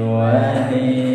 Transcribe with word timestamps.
وهين 0.00 1.09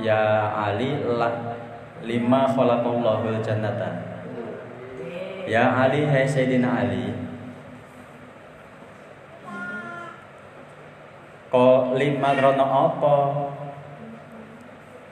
ya 0.00 0.22
Ali 0.56 1.04
la 1.04 1.28
lima 2.00 2.48
khalaqallahu 2.48 3.44
jannata. 3.44 4.00
Ya 5.44 5.76
Ali 5.76 6.08
hai 6.08 6.24
Sayyidina 6.24 6.68
Ali. 6.86 7.12
Ko 11.50 11.92
lima 11.98 12.32
krono 12.38 12.64
apa? 12.64 13.16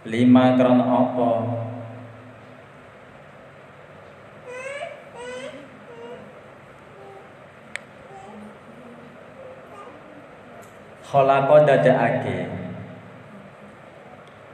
Lima 0.08 0.56
krono 0.56 0.84
apa 0.86 1.67
khalaqa 11.08 11.64
dadakake 11.64 12.44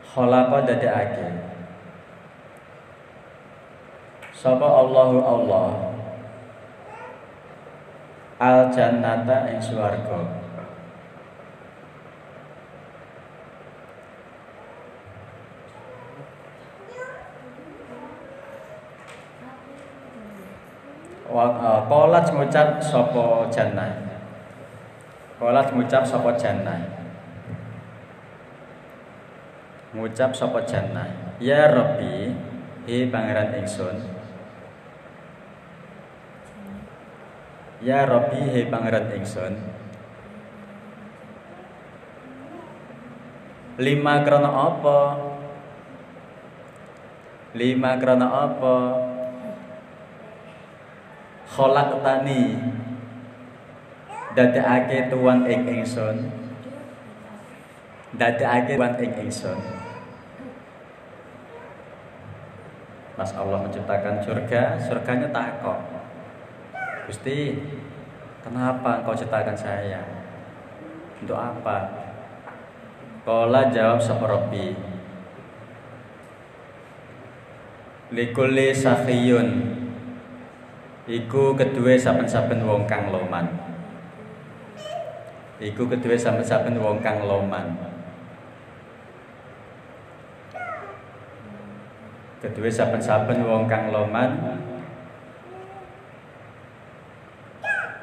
khalaqa 0.07 0.59
dadakake 0.63 1.45
sapa 4.31 4.63
Allahu 4.63 5.19
Allah? 5.19 5.69
Al 8.39 8.69
jannata 8.71 9.51
ing 9.51 9.59
swarga. 9.59 10.21
Wa 21.25 21.51
uh, 21.51 21.81
qalat 21.91 22.31
ngucap 22.31 22.79
sapa 22.79 23.51
jannah 23.51 24.04
qalat 25.39 25.75
ngucap 25.75 26.03
sapa 26.07 26.39
jannah? 26.39 26.81
Ngucap 29.95 30.31
sapa 30.35 30.63
jannah? 30.67 31.39
Ya 31.43 31.71
rabbi 31.71 32.35
hi 32.87 32.97
pangeran 33.11 33.55
ingsun. 33.63 33.97
Ya 37.83 38.07
rabbi 38.07 38.43
hi 38.43 38.63
pangeran 38.71 39.11
ingsun. 39.15 39.55
Lima 43.75 44.23
krana 44.23 44.51
apa? 44.51 45.01
Lima 47.59 47.99
krana 47.99 48.27
apa? 48.51 48.77
Kholak 51.55 52.03
tani 52.03 52.74
dadekake 54.35 55.09
tuan 55.11 55.47
ing 55.47 55.63
ingsun 55.63 56.27
dadekake 58.19 58.75
tuan 58.75 58.95
ing 58.99 59.13
ingsun 59.27 59.59
Pas 63.15 63.31
Allah 63.39 63.63
menciptakan 63.63 64.19
surga, 64.27 64.75
surganya 64.75 65.31
takok. 65.31 65.79
Gusti, 67.07 67.63
kenapa 68.43 68.99
engkau 68.99 69.15
ciptakan 69.15 69.55
saya? 69.55 70.03
Untuk 71.23 71.39
apa? 71.39 71.95
Kola 73.23 73.71
jawab 73.71 74.03
seperobi. 74.03 74.75
Likuli 78.11 78.75
safiyun 78.75 79.49
Iku 81.07 81.55
kedua 81.55 81.95
saben-saben 81.95 82.67
wong 82.67 82.85
kang 82.91 83.15
loman 83.15 83.64
Iku 85.63 85.87
kedua 85.87 86.19
saben-saben 86.19 86.75
wong 86.83 86.99
kang 86.99 87.23
loman. 87.31 87.79
Kedua 92.43 92.67
saben-saben 92.67 93.39
wong 93.47 93.71
kang 93.71 93.95
loman. 93.95 94.61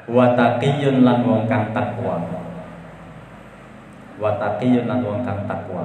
Wataqiyun 0.08 1.04
lan 1.04 1.22
wong 1.28 1.44
kang 1.44 1.70
takwa. 1.76 2.24
Wataqiyun 4.16 4.88
lan 4.88 5.04
wong 5.04 5.20
kang 5.20 5.44
takwa. 5.44 5.84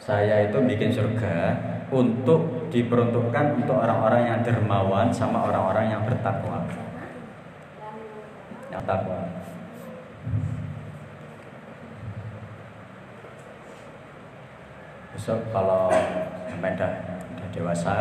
Saya 0.00 0.48
itu 0.48 0.56
bikin 0.64 0.88
surga 0.88 1.52
untuk 1.92 2.57
diperuntukkan 2.68 3.64
untuk 3.64 3.76
orang-orang 3.80 4.22
yang 4.28 4.40
dermawan 4.44 5.08
sama 5.08 5.48
orang-orang 5.48 5.92
yang 5.92 6.02
bertakwa. 6.04 6.64
Yang 8.68 8.82
takwa. 8.84 9.20
Besok 15.16 15.40
kalau 15.50 15.90
sampai 16.46 16.76
udah, 16.76 16.92
udah 17.34 17.48
dewasa 17.50 17.96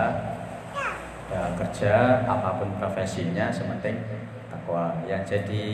kerja 1.57 2.23
apa 2.23 2.59
pun 2.59 2.69
profesinya 2.77 3.49
sementing 3.49 3.99
takwa. 4.51 4.95
Yang 5.07 5.35
jadi 5.35 5.65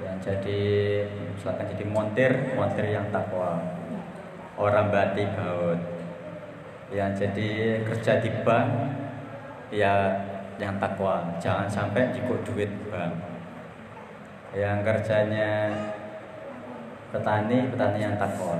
yang 0.00 0.16
jadi 0.16 0.60
misalkan 1.36 1.68
jadi 1.76 1.84
montir 1.84 2.32
montir 2.56 2.88
yang 2.88 3.08
takwa. 3.12 3.60
Orang 4.60 4.92
batik 4.92 5.28
baut 5.36 5.99
yang 6.90 7.14
jadi 7.14 7.80
kerja 7.86 8.18
di 8.18 8.30
bank 8.42 8.68
ya 9.70 10.26
yang 10.58 10.76
takwa. 10.82 11.38
Jangan 11.38 11.70
sampai 11.70 12.10
jikuk 12.10 12.42
duit 12.42 12.70
bank. 12.90 13.14
Yang 14.50 14.82
kerjanya 14.82 15.70
petani 17.14 17.70
petani 17.70 17.98
yang 18.02 18.18
takwa. 18.18 18.58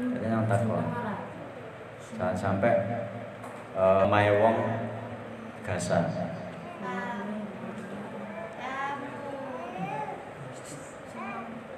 Petani 0.00 0.26
yang 0.32 0.48
takwa. 0.48 0.80
Jangan 2.16 2.36
sampai 2.36 2.72
uh, 3.76 4.08
wong 4.08 4.56
gasa 5.64 6.00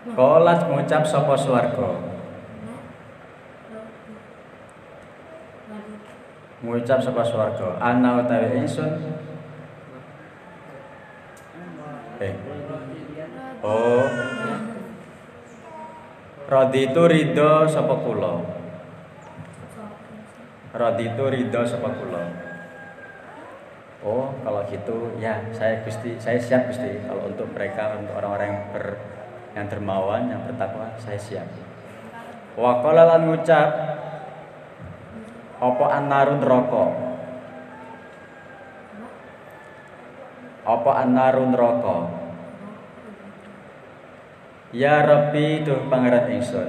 Kolat 0.07 0.71
ngucap 0.71 1.03
sopo 1.03 1.35
swarga 1.35 2.06
Ngucap 6.67 6.99
sopo 6.99 7.23
swarga 7.23 7.79
ana 7.79 8.27
utawi 8.27 8.59
ingsun 8.59 8.91
Eh 12.19 12.35
Oh 13.63 14.03
Raditu 16.47 17.11
ridho 17.11 17.67
sapa 17.67 18.07
kula. 18.07 18.39
Raditu 20.71 21.25
ridho 21.27 21.63
sapa 21.67 21.91
kula. 21.91 22.23
Oh, 24.07 24.31
kalau 24.47 24.63
gitu 24.71 25.19
ya 25.19 25.43
saya 25.51 25.83
Gusti, 25.83 26.15
saya 26.23 26.39
siap 26.39 26.71
Gusti 26.71 27.03
kalau 27.03 27.27
untuk 27.27 27.51
mereka 27.51 27.99
untuk 27.99 28.15
orang-orang 28.15 28.55
yang 28.55 28.63
ber 28.71 28.87
yang 29.59 29.67
dermawan, 29.67 30.31
yang 30.31 30.47
bertakwa, 30.47 30.95
saya 31.03 31.19
siap. 31.19 31.51
Wa 32.55 32.79
qala 32.79 33.11
lan 33.11 33.27
ngucap 33.27 33.96
apa 35.57 35.85
annarun 35.89 36.43
rokok 36.45 36.91
Apa 40.67 40.91
annarun 41.07 41.55
rokok 41.55 42.27
Ya 44.75 45.01
Rabbi 45.07 45.63
tuh 45.63 45.89
pangeran 45.89 46.27
ingsun. 46.37 46.69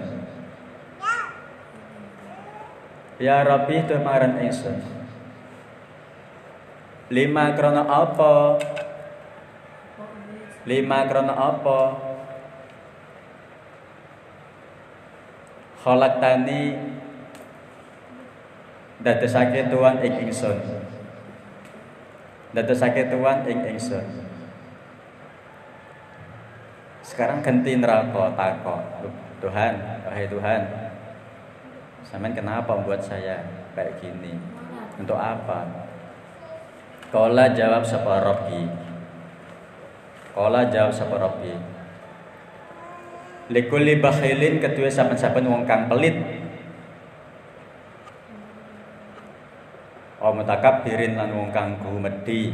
Ya 3.19 3.42
Rabbi 3.44 3.84
tuh 3.89 4.00
pangeran 4.00 4.38
ingsun. 4.38 4.80
Lima 7.10 7.51
krono 7.57 7.83
apa? 7.83 8.62
Lima 10.69 11.00
krono 11.10 11.33
apa? 11.36 11.80
tani 16.22 16.62
dadosake 19.01 19.69
tuan 19.69 20.01
ing 20.01 20.13
ingsun. 20.27 20.57
Dadosake 22.53 23.11
tuan 23.11 23.45
ing 23.45 23.59
ingsun. 23.75 24.05
Sekarang 27.05 27.39
ganti 27.39 27.77
neraka 27.77 28.35
tako. 28.35 28.83
Tuhan, 29.38 29.73
wahai 30.03 30.25
Tuhan. 30.27 30.61
Sampean 32.01 32.33
kenapa 32.33 32.73
membuat 32.73 33.05
saya 33.05 33.44
kayak 33.77 34.01
gini? 34.01 34.33
Untuk 34.97 35.15
apa? 35.15 35.88
Kola 37.13 37.53
jawab 37.55 37.85
sapa 37.85 38.19
Rabbi. 38.19 38.67
Kola 40.35 40.67
jawab 40.67 40.91
sapa 40.91 41.15
Rabbi. 41.15 41.53
Bakhilin 44.03 44.59
kedua 44.59 44.91
saben-saben 44.91 45.47
wong 45.47 45.63
kang 45.63 45.88
pelit. 45.88 46.37
Oh 50.27 50.35
birin 50.83 51.15
lan 51.15 51.31
wong 51.31 51.56
kang 51.56 51.79
gumedhi. 51.79 52.51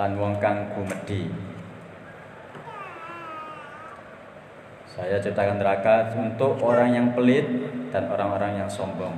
lan 0.00 0.16
wong 0.16 0.40
kang 0.40 0.72
gumedhi 0.72 1.28
Saya 4.88 5.20
ciptakan 5.20 5.60
neraka 5.60 6.16
untuk 6.16 6.64
orang 6.64 6.96
yang 6.96 7.08
pelit 7.12 7.44
dan 7.90 8.06
orang-orang 8.08 8.62
yang 8.62 8.70
sombong. 8.70 9.10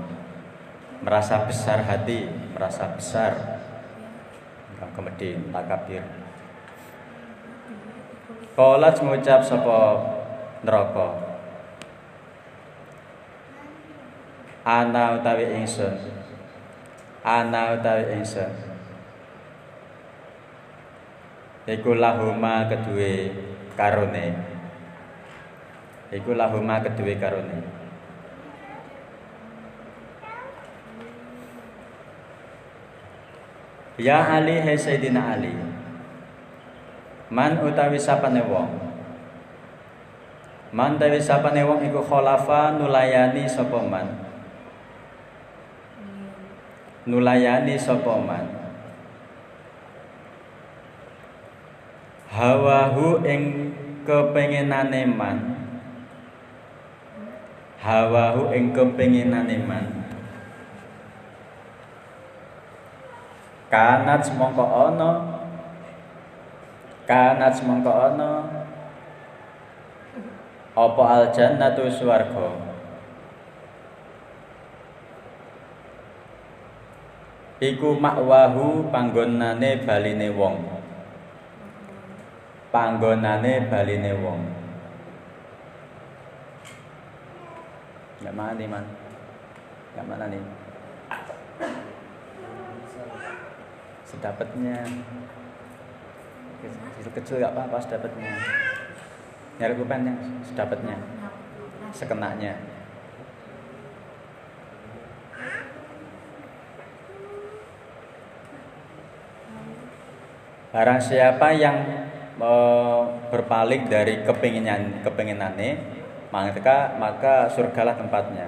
Merasa 1.04 1.44
besar 1.44 1.84
hati, 1.84 2.24
merasa 2.56 2.88
besar. 2.96 3.60
Kang 4.80 4.88
kemedi, 4.96 5.36
takabir. 5.52 6.00
Kolat 8.56 8.96
mengucap 9.04 9.44
sapa 9.44 10.00
neraka. 10.64 11.25
Ana 14.66 15.14
utawi 15.14 15.62
ingsun. 15.62 15.94
Ana 17.22 17.78
utawi 17.78 18.18
ingsun. 18.18 18.50
Iku 21.70 21.94
lahuma 21.94 22.66
kedue 22.66 23.30
karone. 23.78 24.34
Iku 26.10 26.34
lahuma 26.34 26.82
kedue 26.82 27.14
karone. 27.14 27.62
Ya 34.02 34.19
Ali 34.34 34.58
hai 34.66 34.74
Sayyidina 34.74 35.38
Ali. 35.38 35.54
Man 37.30 37.62
utawi 37.62 38.02
sapane 38.02 38.42
wong. 38.42 38.82
Man 40.74 40.98
utawi 40.98 41.22
sapane 41.22 41.62
wong 41.62 41.86
iku 41.86 42.02
kholafa 42.02 42.74
nulayani 42.74 43.46
sapa 43.46 43.78
man 43.86 44.25
Nulayani 47.06 47.79
sapa 47.79 48.19
hawahu 52.37 53.25
ing 53.25 53.73
kepengenane 54.05 55.08
man. 55.08 55.38
Hawahu 57.81 58.53
ing 58.53 58.75
kepengenane 58.76 59.56
man. 59.64 59.87
Kanat 63.73 64.26
semangka 64.26 64.67
ana. 64.67 65.11
Kanat 67.08 67.55
semangka 67.56 67.93
ana. 68.12 68.31
Apa 70.76 71.03
al 71.08 71.25
jannatu 71.32 71.88
swarga 71.88 72.65
iku 77.56 77.97
makwahu 77.97 78.93
panggonane 78.93 79.85
baline 79.85 80.29
wong 80.32 80.76
panggonane 82.76 83.73
baline 83.73 84.12
wong. 84.20 84.41
Enggak 88.20 88.34
mana 88.36 88.53
nih, 88.53 88.69
Man? 88.69 88.84
Enggak 89.96 90.06
mana 90.13 90.25
nih? 90.29 90.43
Sedapatnya. 94.05 94.77
Kecil-kecil 96.60 97.41
enggak 97.41 97.55
apa-apa 97.56 97.77
sedapatnya. 97.81 98.32
Nyari 99.56 99.72
pulpen 99.72 100.05
yang 100.05 100.20
sedapatnya. 100.44 100.96
Sekenaknya. 101.96 102.60
Barang 110.76 111.00
siapa 111.00 111.56
yang 111.56 111.88
berpaling 113.32 113.88
dari 113.88 114.20
kepinginan 114.28 115.00
kepinginane 115.00 115.80
maka 116.28 116.92
maka 117.00 117.48
surgalah 117.48 117.96
tempatnya. 117.96 118.44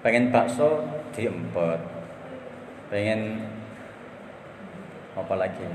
Pengen 0.00 0.32
bakso 0.32 0.80
diempet. 1.12 1.76
Pengen 2.88 3.44
apa 5.12 5.34
lagi? 5.36 5.68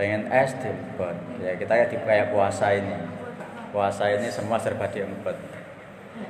Pengen 0.00 0.32
es 0.32 0.56
diempet. 0.56 1.16
Ya 1.44 1.52
kita 1.60 1.92
di 1.92 2.00
kayak 2.00 2.32
puasa 2.32 2.72
ini. 2.72 2.96
Puasa 3.76 4.08
ini 4.08 4.32
semua 4.32 4.56
serba 4.56 4.88
diempet. 4.88 5.36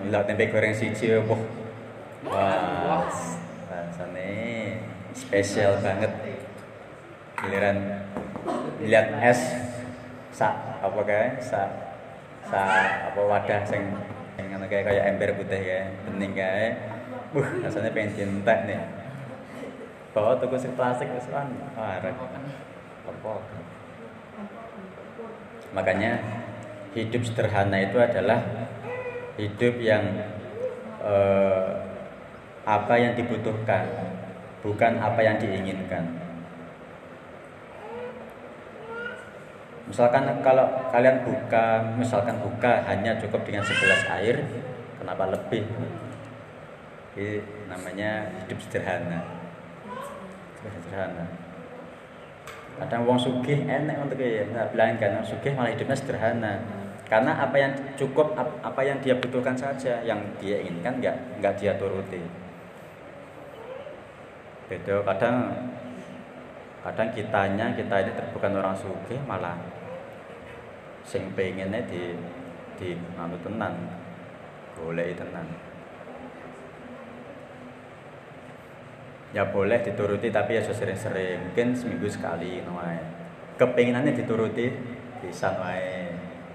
Melihat 0.02 0.26
tempe 0.26 0.50
goreng 0.50 0.74
siji 0.74 1.14
wah. 1.22 1.38
Wah 2.26 3.06
spesial 5.14 5.78
banget 5.78 6.10
giliran 7.44 7.78
lihat 8.84 9.06
es 9.20 9.40
sa 10.34 10.80
apa 10.82 11.00
kayak 11.06 11.40
sa 11.40 11.68
sa 12.44 12.60
apa 13.12 13.20
wadah 13.20 13.62
sing 13.64 13.94
sing 14.34 14.44
ngono 14.50 14.66
kayak 14.66 14.90
kayak 14.90 15.04
ember 15.14 15.30
putih 15.38 15.60
kayak 15.62 15.88
bening 16.08 16.32
kayak 16.34 16.76
buh 17.30 17.46
rasanya 17.62 17.94
pengen 17.94 18.12
cinta 18.16 18.54
nih 18.66 18.80
bawa 20.14 20.38
tuku 20.38 20.54
si 20.54 20.70
plastik 20.78 21.10
wis 21.10 21.26
kan 21.26 21.50
arek. 21.74 22.14
Apa? 23.04 23.34
Makanya 25.74 26.22
hidup 26.94 27.26
sederhana 27.26 27.82
itu 27.82 27.98
adalah 27.98 28.38
hidup 29.34 29.74
yang 29.82 30.06
eh, 31.02 31.70
apa 32.62 32.94
yang 32.94 33.18
dibutuhkan 33.18 33.84
bukan 34.62 35.02
apa 35.02 35.20
yang 35.20 35.36
diinginkan 35.42 36.23
Misalkan 39.84 40.24
kalau 40.40 40.64
kalian 40.88 41.20
buka, 41.20 41.84
misalkan 42.00 42.40
buka 42.40 42.88
hanya 42.88 43.20
cukup 43.20 43.44
dengan 43.44 43.60
segelas 43.60 44.00
air, 44.16 44.40
kenapa 44.96 45.28
lebih? 45.28 45.68
Ini 47.14 47.44
namanya 47.68 48.32
hidup 48.44 48.58
sederhana. 48.64 49.20
Sederhana. 50.64 51.24
Kadang 52.74 53.06
wong 53.06 53.20
sugih 53.20 53.68
enak 53.70 54.02
untuk 54.02 54.18
ya, 54.18 54.42
nggak 54.50 54.74
bilang 54.74 54.98
kan 54.98 55.22
sugih 55.22 55.54
malah 55.54 55.70
hidupnya 55.70 55.94
sederhana. 55.94 56.52
Karena 57.04 57.36
apa 57.36 57.54
yang 57.60 57.72
cukup, 57.94 58.34
apa 58.40 58.80
yang 58.82 58.98
dia 59.04 59.14
butuhkan 59.20 59.54
saja, 59.54 60.00
yang 60.02 60.18
dia 60.40 60.64
inginkan 60.64 60.98
nggak 60.98 61.16
nggak 61.38 61.54
dia 61.60 61.76
turuti. 61.76 62.18
Beda 64.66 65.04
kadang 65.04 65.52
kadang 66.84 67.08
kitanya 67.16 67.72
kita 67.72 68.04
ini 68.04 68.12
bukan 68.36 68.60
orang 68.60 68.76
sugih 68.76 69.16
malah 69.24 69.56
sing 71.00 71.32
pengennya 71.32 71.80
di 71.88 72.12
di 72.76 72.92
anu 73.16 73.40
tenan 73.40 73.72
boleh 74.76 75.16
tenan. 75.16 75.48
Ya 79.32 79.48
boleh 79.50 79.82
dituruti 79.82 80.30
tapi 80.30 80.60
ya 80.60 80.62
sering-sering 80.62 81.50
mungkin 81.50 81.74
seminggu 81.74 82.06
sekali 82.06 82.62
noai 82.62 83.00
kepinginannya 83.58 84.14
dituruti 84.14 84.70
bisa 85.18 85.58
noai 85.58 86.12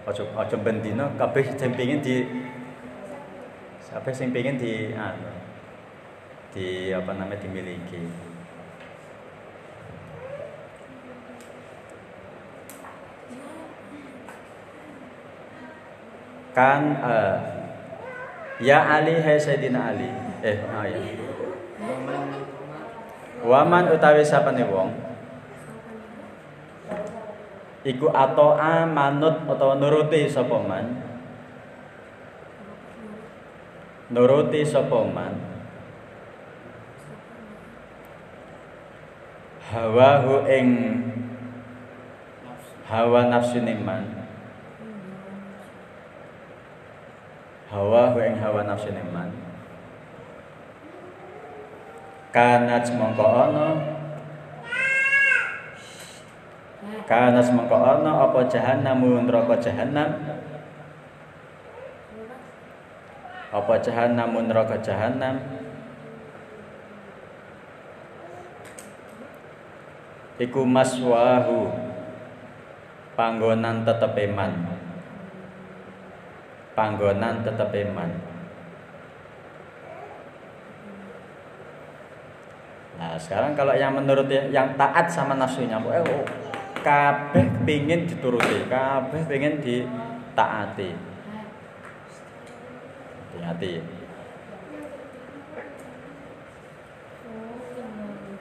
ojo 0.07 0.23
ojo 0.31 0.55
bendino 0.63 1.11
kabeh 1.19 1.43
sing 1.59 1.75
pengin 1.75 1.99
di 1.99 2.23
siapa 3.83 4.13
sing 4.13 4.29
pengen 4.29 4.55
di 4.55 4.93
anu 4.93 5.33
di 6.53 6.93
apa 6.93 7.11
namanya 7.17 7.41
dimiliki 7.41 8.28
kan 16.53 16.81
uh, 16.99 17.35
ya 18.59 18.99
Ali 18.99 19.21
hai 19.21 19.37
Sayyidina 19.37 19.93
Ali. 19.93 20.09
Eh 20.43 20.57
oh 20.65 20.85
ya. 20.85 20.99
Waman 23.39 23.87
utawi 23.95 24.23
sapane 24.25 24.67
wong? 24.67 24.91
Iku 27.87 28.11
atoa 28.11 28.83
manut 28.83 29.47
utawa 29.47 29.79
nuruti 29.79 30.27
sapa 30.27 30.59
man? 30.59 30.99
Nuruti 34.11 34.67
sapa 34.67 35.07
man? 35.07 35.33
Hawahu 39.69 40.49
ing 40.49 40.67
hawa 42.89 43.29
nafsune 43.29 43.79
man 43.79 44.18
hawa 47.69 48.17
ing 48.25 48.41
hawa 48.41 48.65
nafsu 48.65 48.89
man. 49.13 49.29
Kanat 52.33 52.85
semangka 52.85 53.25
ana. 53.25 53.67
Kanat 57.05 57.45
semangka 57.45 57.77
ana 57.77 58.29
apa 58.29 58.45
jahannam 58.49 59.05
neraka 59.25 59.57
jahannam? 59.61 60.09
Apa 63.49 63.73
jahannam 63.81 64.37
neraka 64.45 64.77
jahannam? 64.81 65.41
Iku 70.39 70.63
maswahu 70.63 71.67
panggonan 73.17 73.83
tetepeman 73.83 74.78
panggonan 76.79 77.43
tetap 77.43 77.75
iman. 77.75 78.07
Nah 82.95 83.19
sekarang 83.19 83.51
kalau 83.51 83.75
yang 83.75 83.91
menurut 83.91 84.31
yang 84.31 84.79
taat 84.79 85.11
sama 85.11 85.35
nafsunya, 85.35 85.75
eh, 85.75 85.99
oh, 85.99 86.23
kabeh 86.79 87.43
pingin 87.67 88.07
dituruti, 88.07 88.63
kabeh 88.71 89.27
pingin 89.27 89.59
ditaati. 89.59 90.95
Hati-hati. 93.35 93.73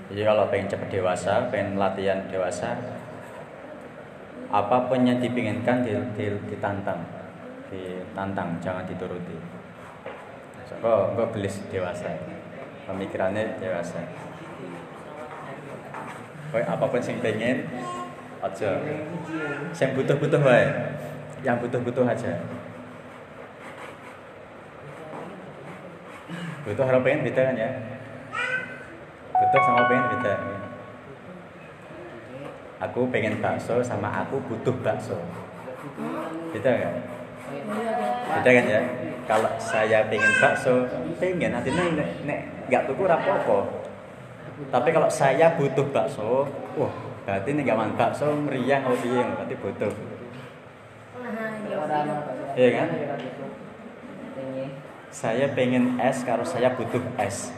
Jadi 0.08 0.22
kalau 0.24 0.48
pengen 0.48 0.70
cepat 0.70 0.88
dewasa, 0.88 1.50
pengen 1.52 1.76
latihan 1.76 2.24
dewasa, 2.30 2.78
apa 4.48 4.88
pun 4.88 5.04
yang 5.04 5.20
dipinginkan 5.20 5.84
ditantang 6.48 7.17
ditantang 7.68 8.56
jangan 8.60 8.84
dituruti. 8.88 9.36
Kok 10.68 11.16
kok 11.16 11.28
gelis 11.36 11.64
dewasa. 11.68 12.12
Pemikirannya 12.88 13.60
dewasa. 13.60 14.00
Kok 16.52 16.64
apa 16.64 16.84
pun 16.88 17.00
yang 17.00 17.18
pengen 17.20 17.56
aja. 18.40 18.70
Yang 19.76 19.90
butuh-butuh 19.96 20.40
wae. 20.40 20.66
Yang 21.44 21.56
butuh-butuh 21.64 22.04
aja. 22.08 22.32
Butuh 26.68 26.84
harap 26.84 27.00
pengen 27.00 27.24
beda 27.24 27.40
kan 27.52 27.56
ya? 27.56 27.70
Butuh 29.32 29.60
sama 29.64 29.88
pengen 29.88 30.06
beda. 30.16 30.34
Aku 32.78 33.10
pengen 33.10 33.40
bakso 33.40 33.80
sama 33.80 34.24
aku 34.24 34.40
butuh 34.46 34.76
bakso. 34.84 35.16
Beda 36.52 36.72
kan 36.76 37.17
Beda 38.28 38.50
kan 38.52 38.64
ya? 38.64 38.80
Kalau 39.28 39.50
saya 39.60 40.08
pengen 40.08 40.32
bakso, 40.40 40.88
pengen 41.20 41.52
nanti 41.52 41.68
nek 41.72 42.24
nek 42.24 42.40
nggak 42.68 42.82
tuku 42.88 43.04
rapopo. 43.04 43.84
Tapi 44.72 44.88
kalau 44.90 45.06
saya 45.06 45.54
butuh 45.54 45.86
bakso, 45.92 46.48
wah 46.74 46.92
berarti 47.28 47.52
nih 47.52 47.62
gak 47.68 47.92
bakso 47.94 48.32
meriang 48.32 48.88
kalau 48.88 48.98
piye 49.04 49.20
berarti 49.20 49.54
butuh. 49.60 49.92
Iya 52.56 52.68
kan? 52.74 52.88
Saya 55.12 55.46
pengen 55.52 56.00
es 56.00 56.24
kalau 56.24 56.42
saya 56.42 56.72
butuh 56.72 57.00
es. 57.20 57.52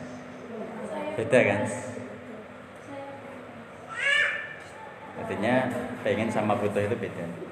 Beda 1.15 1.39
kan? 1.39 1.61
Artinya 5.21 5.55
pengen 6.03 6.29
sama 6.29 6.59
butuh 6.59 6.83
itu 6.83 6.97
beda. 6.99 7.50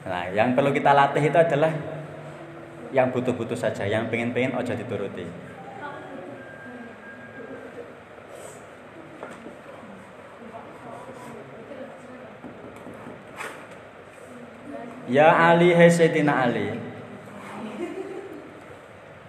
Nah, 0.00 0.32
yang 0.32 0.56
perlu 0.56 0.72
kita 0.72 0.96
latih 0.96 1.28
itu 1.28 1.36
adalah 1.36 1.72
yang 2.90 3.12
butuh-butuh 3.12 3.58
saja, 3.58 3.84
yang 3.84 4.08
pengen-pengen 4.08 4.56
ojo 4.56 4.72
dituruti. 4.72 5.28
Ya 15.10 15.34
Ali 15.34 15.74
hai 15.74 15.90
Sayyidina 15.90 16.46
Ali. 16.46 16.70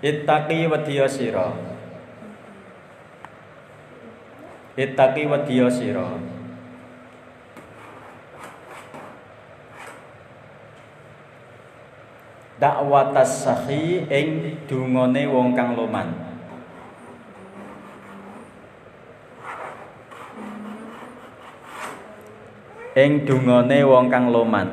Ittaqi 0.01 0.65
wa 0.65 0.81
sira 1.05 1.53
Ittaqi 4.73 5.29
wa 5.29 5.69
sira 5.69 6.30
dakwatas 12.61 13.41
sahi 13.41 14.05
ing 14.05 14.29
dungane 14.69 15.25
wong 15.25 15.57
kang 15.57 15.73
loman. 15.73 16.13
Ing 22.93 23.25
dungane 23.25 23.81
wong 23.81 24.13
kang 24.13 24.29
loman. 24.29 24.69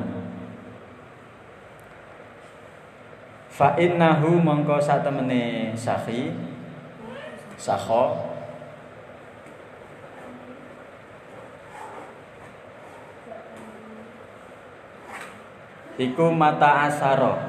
Fa 3.49 3.73
innahu 3.73 4.37
mongko 4.37 4.77
satemene 4.77 5.73
sahi 5.73 6.29
saho 7.59 8.15
iku 15.99 16.31
mata 16.31 16.87
asaro 16.87 17.48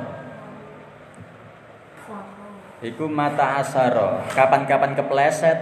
Iku 2.81 3.05
mata 3.09 3.61
asaro. 3.61 4.25
Kapan-kapan 4.33 4.97
kepleset. 4.97 5.59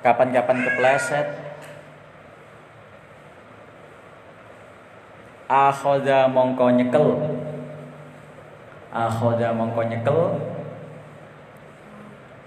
Kapan-kapan 0.00 0.58
kepleset. 0.64 1.28
Akhoda 5.50 6.24
mongko 6.30 6.72
nyekel. 6.72 7.06
Akhoda 8.88 9.52
mongko 9.52 9.82
nyekel. 9.84 10.20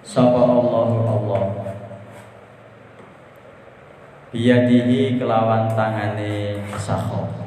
Sapa 0.02 0.40
Allahu 0.42 0.98
Allah. 1.08 1.63
biyadihi 4.34 5.22
kelawan 5.22 5.70
tangane 5.78 6.58
sakho 6.74 7.42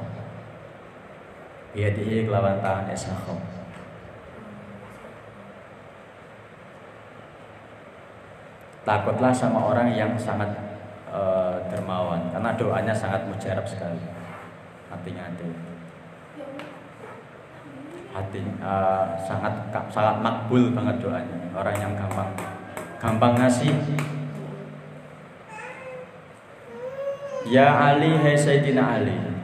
biyadihi 1.76 2.24
kelawan 2.24 2.56
tangane 2.64 2.96
sakho 2.96 3.36
takutlah 8.86 9.34
sama 9.34 9.60
orang 9.60 9.92
yang 9.92 10.16
sangat 10.16 10.48
uh, 11.12 11.58
dermawan 11.68 12.30
karena 12.30 12.54
doanya 12.54 12.94
sangat 12.94 13.26
mujarab 13.26 13.66
sekali. 13.66 13.98
Hatinya 14.86 15.26
hati 15.26 15.50
hati 18.14 18.40
uh, 18.62 19.18
sangat 19.26 19.52
sangat 19.90 20.16
makbul 20.22 20.70
banget 20.70 20.96
doanya. 21.02 21.36
Orang 21.52 21.76
yang 21.76 21.92
gampang 21.98 22.30
gampang 23.02 23.34
ngasih. 23.36 23.74
Ya 27.46 27.70
Ali 27.90 28.14
hai 28.22 28.34
Sayyidina 28.34 29.02
Ali 29.02 29.35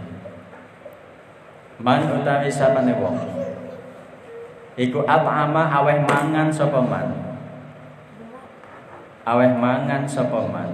Man 1.80 2.04
utawi 2.12 2.52
sapane 2.52 2.92
wong? 3.00 3.16
Iku 4.76 5.04
ama 5.08 5.68
aweh 5.68 6.00
mangan 6.04 6.48
sapa 6.48 6.80
man? 6.80 7.12
Aweh 9.28 9.52
mangan 9.56 10.08
sapa 10.08 10.40
man? 10.48 10.70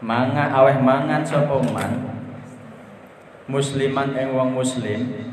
Manga 0.00 0.44
aweh 0.56 0.80
mangan 0.80 1.20
sapa 1.20 1.56
man? 1.68 1.92
Musliman 3.44 4.16
ing 4.16 4.32
wong 4.32 4.56
muslim. 4.56 5.28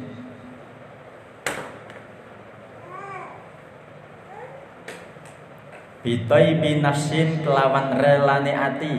Bitoi 6.03 6.59
binafsin 6.61 7.41
kelawan 7.41 7.97
relane 7.97 8.53
ati 8.53 8.93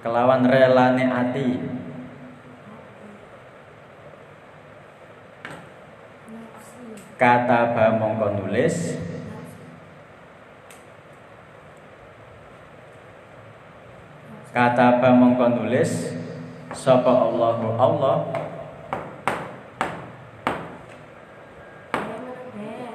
Kelawan 0.00 0.48
relane 0.48 1.04
ati. 1.04 1.60
Kata 7.20 7.76
ba 7.76 8.00
mongko 8.00 8.40
nulis. 8.40 8.96
Kata 14.50 14.98
ba 14.98 15.14
mongko 15.14 15.62
nulis 15.62 16.16
Sapa 16.72 17.12
Allahu 17.12 17.76
Allah? 17.76 18.16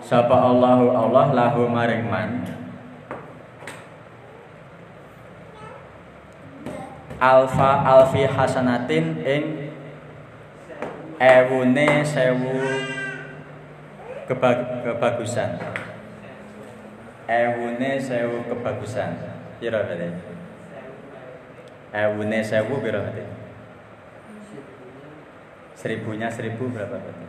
Sapa 0.02 0.36
Allahu 0.42 0.90
Allah 0.90 1.26
lahu 1.38 1.70
maring 1.70 2.10
man 2.10 2.65
Alfa 7.26 7.82
alfi 7.82 8.22
hasanatin 8.30 9.18
ing 9.26 9.74
ewune 11.18 12.06
sewu 12.06 12.54
kebag 14.30 14.86
kebagusan. 14.86 15.58
Ewune 17.26 17.98
sewu 17.98 18.46
kebagusan. 18.46 19.18
Pira 19.58 19.82
berarti? 19.90 20.22
Ewune 21.98 22.40
sewu 22.46 22.78
pira 22.78 23.02
berarti? 23.02 23.26
Seribunya 25.74 26.30
seribu 26.30 26.70
berapa 26.70 26.94
berarti? 26.94 27.26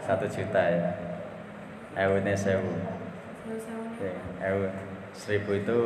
Satu 0.00 0.24
juta 0.32 0.62
ya. 0.64 0.88
Ewune 1.92 2.32
sewu. 2.32 2.72
Ewu 4.40 4.64
seribu 5.14 5.56
itu 5.58 5.78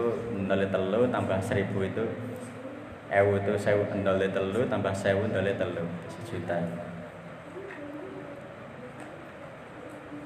ndole 0.45 0.67
telu 0.69 1.09
tambah 1.09 1.39
seribu 1.41 1.85
itu 1.85 2.05
ewu 3.11 3.41
itu 3.41 3.53
sewu 3.57 3.85
ndole 3.95 4.29
telu 4.33 4.65
tambah 4.69 4.95
sewu 4.95 5.29
ndole 5.29 5.55
telu 5.57 5.85
sejuta 6.11 6.61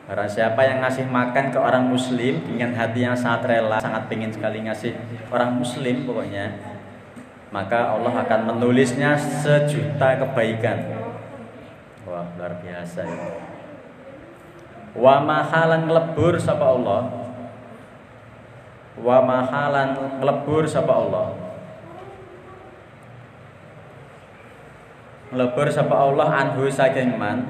Barang 0.09 0.25
siapa 0.25 0.65
yang 0.65 0.81
ngasih 0.81 1.05
makan 1.05 1.53
ke 1.53 1.61
orang 1.61 1.85
muslim 1.85 2.41
dengan 2.49 2.73
hati 2.73 3.05
yang 3.05 3.13
sangat 3.13 3.45
rela, 3.45 3.77
sangat 3.77 4.09
pengen 4.09 4.33
sekali 4.33 4.65
ngasih 4.65 4.97
orang 5.29 5.61
muslim 5.61 6.09
pokoknya, 6.09 6.49
maka 7.53 7.93
Allah 7.93 8.25
akan 8.25 8.57
menulisnya 8.57 9.21
sejuta 9.21 10.17
kebaikan. 10.17 10.81
Wah, 12.09 12.25
luar 12.41 12.57
biasa 12.57 13.05
ya. 13.05 13.37
Wa 14.97 15.21
mahalan 15.21 15.85
nglebur 15.85 16.41
sapa 16.41 16.73
Allah. 16.73 17.28
Wa 18.99 19.23
mahalan 19.23 20.19
nglebur 20.19 20.67
sapa 20.67 20.91
Allah. 20.91 21.37
Nglebur 25.31 25.69
sapa 25.71 25.95
Allah 25.95 26.29
anhu 26.33 26.67
saking 26.67 27.15
man. 27.15 27.45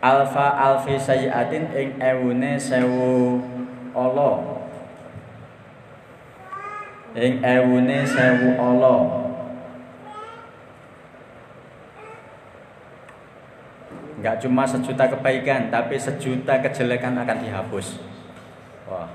Alfa 0.00 0.54
alfi 0.54 0.94
sayiatin 0.94 1.74
ing 1.74 1.88
ewune 1.98 2.54
sewu 2.56 3.42
Allah. 3.90 4.62
Ing 7.18 7.42
ewune 7.42 8.06
sewu 8.06 8.54
Allah. 8.54 9.25
Enggak 14.26 14.42
cuma 14.42 14.66
sejuta 14.66 15.06
kebaikan, 15.06 15.70
tapi 15.70 15.94
sejuta 15.94 16.58
kejelekan 16.58 17.14
akan 17.14 17.46
dihapus. 17.46 18.02
Wah, 18.90 19.06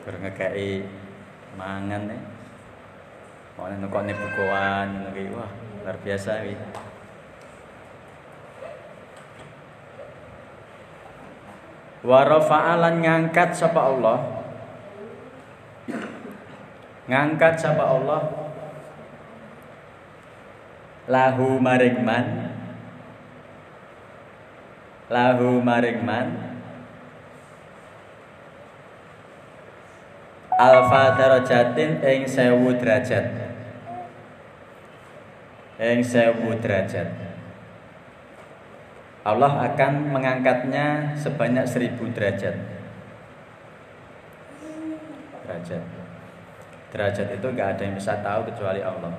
berngekei 0.00 0.80
mangan 1.60 2.08
nih. 2.08 2.20
Mau 3.60 3.68
nukone 3.68 4.16
bukuan, 4.16 5.12
wah 5.12 5.52
luar 5.84 5.96
biasa 6.00 6.40
nih. 6.40 6.56
Warafa'alan 12.00 13.04
ngangkat 13.04 13.52
sapa 13.52 13.92
Allah 13.92 14.24
Ngangkat 17.12 17.60
sapa 17.60 17.84
Allah 17.92 18.22
Lahu 21.12 21.60
maring 21.60 22.00
man 22.00 22.43
lahu 25.12 25.60
maring 25.60 26.00
man. 26.00 26.28
Alfa 30.54 31.18
darajatin 31.18 31.98
ing 31.98 32.30
sewu 32.30 32.78
derajat. 32.78 33.26
Ing 35.82 35.98
sewu 36.00 36.54
derajat. 36.62 37.10
Allah 39.24 39.72
akan 39.72 40.14
mengangkatnya 40.14 41.16
sebanyak 41.18 41.66
seribu 41.66 42.06
derajat. 42.12 42.54
Derajat. 45.42 45.82
Derajat 46.94 47.26
itu 47.34 47.46
gak 47.56 47.68
ada 47.74 47.82
yang 47.82 47.96
bisa 47.98 48.14
tahu 48.22 48.46
kecuali 48.46 48.78
Allah. 48.78 49.10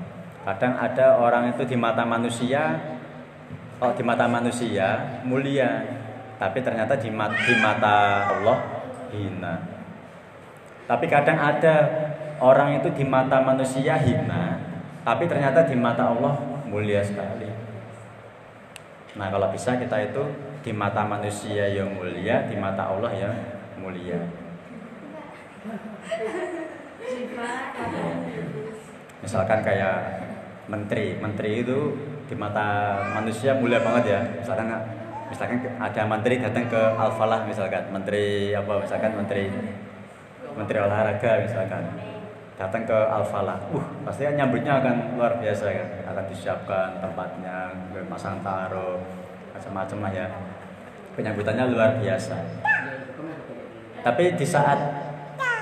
Kadang 0.46 0.78
ada 0.78 1.20
orang 1.20 1.52
itu 1.52 1.66
di 1.68 1.76
mata 1.76 2.06
manusia 2.08 2.95
oh 3.80 3.92
di 3.92 4.04
mata 4.04 4.26
manusia 4.28 5.20
mulia 5.28 5.84
tapi 6.36 6.60
ternyata 6.60 7.00
di, 7.00 7.08
mat, 7.12 7.32
di 7.32 7.56
mata 7.64 8.28
Allah 8.36 8.58
hina. 9.12 9.56
Tapi 10.86 11.06
kadang 11.08 11.40
ada 11.40 11.76
orang 12.44 12.80
itu 12.84 12.92
di 12.92 13.08
mata 13.08 13.40
manusia 13.40 13.96
hina 14.00 14.60
tapi 15.04 15.28
ternyata 15.28 15.64
di 15.68 15.76
mata 15.76 16.12
Allah 16.12 16.36
mulia 16.68 17.02
sekali. 17.04 17.48
Nah 19.16 19.28
kalau 19.32 19.48
bisa 19.52 19.80
kita 19.80 19.96
itu 20.12 20.24
di 20.60 20.72
mata 20.76 21.08
manusia 21.08 21.72
yang 21.72 21.96
mulia 21.96 22.48
di 22.48 22.56
mata 22.60 22.92
Allah 22.92 23.12
yang 23.16 23.36
mulia. 23.80 24.20
Misalkan 29.24 29.60
kayak 29.66 29.98
menteri 30.70 31.18
menteri 31.18 31.62
itu 31.66 31.94
di 32.26 32.36
mata 32.36 32.98
manusia 33.14 33.54
mulia 33.54 33.82
banget 33.82 34.04
ya. 34.18 34.20
Misalkan 34.42 34.68
misalkan 35.30 35.60
ada 35.78 36.02
menteri 36.06 36.36
datang 36.42 36.66
ke 36.70 36.82
Al-Falah 36.98 37.46
misalkan 37.46 37.90
menteri 37.90 38.54
apa 38.54 38.74
misalkan 38.82 39.12
menteri 39.18 39.50
menteri 40.56 40.78
olahraga 40.82 41.42
misalkan 41.42 41.84
datang 42.56 42.88
ke 42.88 42.96
Al-Falah 42.96 43.58
uh 43.74 43.86
pasti 44.08 44.24
kan 44.24 44.34
nyambutnya 44.38 44.82
akan 44.82 44.96
luar 45.18 45.38
biasa 45.38 45.66
kan. 45.70 45.88
Akan 46.10 46.26
disiapkan 46.30 46.90
tempatnya 47.02 47.74
masang 48.10 48.42
taro 48.42 49.02
macam-macam 49.54 49.98
lah 50.10 50.12
ya. 50.14 50.28
Penyambutannya 51.16 51.72
luar 51.72 51.96
biasa. 52.02 52.36
Tapi 54.04 54.38
di 54.38 54.46
saat 54.46 54.78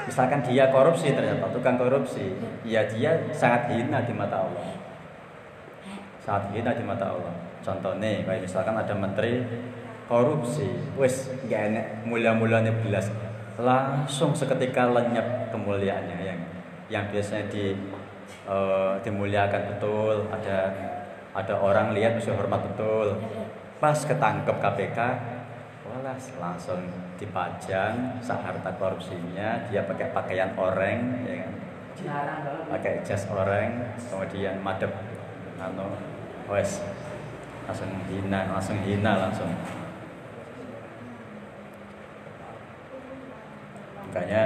misalkan 0.03 0.43
dia 0.43 0.67
korupsi 0.67 1.15
ternyata 1.15 1.47
tukang 1.51 1.79
korupsi 1.79 2.35
ya 2.67 2.83
dia 2.83 3.15
sangat 3.31 3.71
hina 3.71 4.03
di 4.03 4.11
mata 4.11 4.43
Allah 4.43 4.82
saat 6.23 6.49
hina 6.55 6.71
di 6.71 6.83
mata 6.87 7.11
Allah. 7.11 7.35
Contohnya 7.59 8.23
kayak 8.23 8.43
misalkan 8.47 8.75
ada 8.75 8.95
menteri 8.95 9.43
korupsi. 10.07 10.67
Wes 10.95 11.31
gak 11.51 11.61
enak. 11.71 11.85
Mulia-mulianya 12.07 12.71
belas. 12.83 13.11
Langsung 13.59 14.31
seketika 14.31 14.87
lenyap 14.87 15.51
kemuliaannya. 15.51 16.17
Yang 16.23 16.39
yang 16.91 17.05
biasanya 17.11 17.45
di 17.51 17.75
uh, 18.47 18.95
dimuliakan 19.03 19.75
betul. 19.75 20.27
Ada 20.31 20.59
ada 21.35 21.53
orang 21.59 21.91
lihat 21.91 22.15
mesti 22.15 22.31
hormat 22.31 22.71
betul. 22.71 23.19
Pas 23.83 23.99
ketangkep 23.99 24.57
KPK 24.63 24.99
walas 25.83 26.23
langsung 26.39 26.79
dipajang 27.19 28.23
harta 28.23 28.71
korupsinya. 28.79 29.67
Dia 29.67 29.83
pakai 29.83 30.15
pakaian 30.15 30.55
oranye 30.55 31.19
ya 31.27 31.35
kan? 31.43 31.51
Pakai 32.71 33.03
jas 33.03 33.27
oranye 33.27 33.91
kemudian 34.07 34.59
madep 34.63 34.91
anu 35.61 36.12
wes 36.51 36.83
langsung 37.63 37.91
hina 38.11 38.39
langsung 38.51 38.77
hina 38.83 39.11
langsung. 39.27 39.51
Makanya 44.11 44.43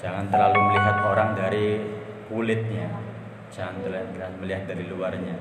jangan 0.00 0.26
terlalu 0.32 0.58
melihat 0.72 0.96
orang 1.04 1.30
dari 1.36 1.66
kulitnya. 2.26 2.88
Jangan 3.54 3.86
terlalu 3.86 4.34
melihat 4.42 4.64
dari 4.66 4.84
luarnya. 4.90 5.36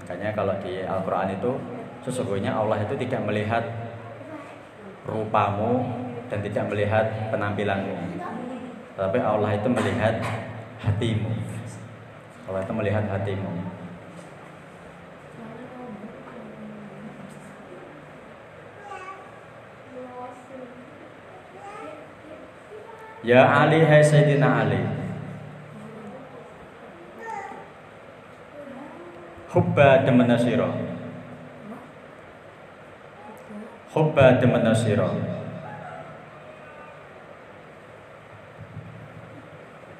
Makanya 0.00 0.32
kalau 0.32 0.54
di 0.64 0.80
Al-Quran 0.80 1.36
itu 1.36 1.52
sesungguhnya 2.08 2.56
Allah 2.56 2.80
itu 2.80 2.96
tidak 2.96 3.20
melihat 3.28 3.60
rupamu 5.04 5.84
dan 6.32 6.40
tidak 6.40 6.64
melihat 6.72 7.04
penampilanmu 7.28 8.17
tapi 8.98 9.22
Allah 9.22 9.54
itu 9.54 9.68
melihat 9.70 10.18
hatimu. 10.82 11.30
Allah 12.50 12.60
itu 12.66 12.72
melihat 12.74 13.04
hatimu. 13.06 13.50
Ya 23.22 23.46
Ali 23.46 23.86
hai 23.86 24.02
Sayyidina 24.02 24.66
Ali. 24.66 24.82
Hubba 29.48 30.04
demen 30.04 30.28
sira 30.36 30.68
Hubba 33.96 34.36
demen 34.36 34.60
sira 34.76 35.08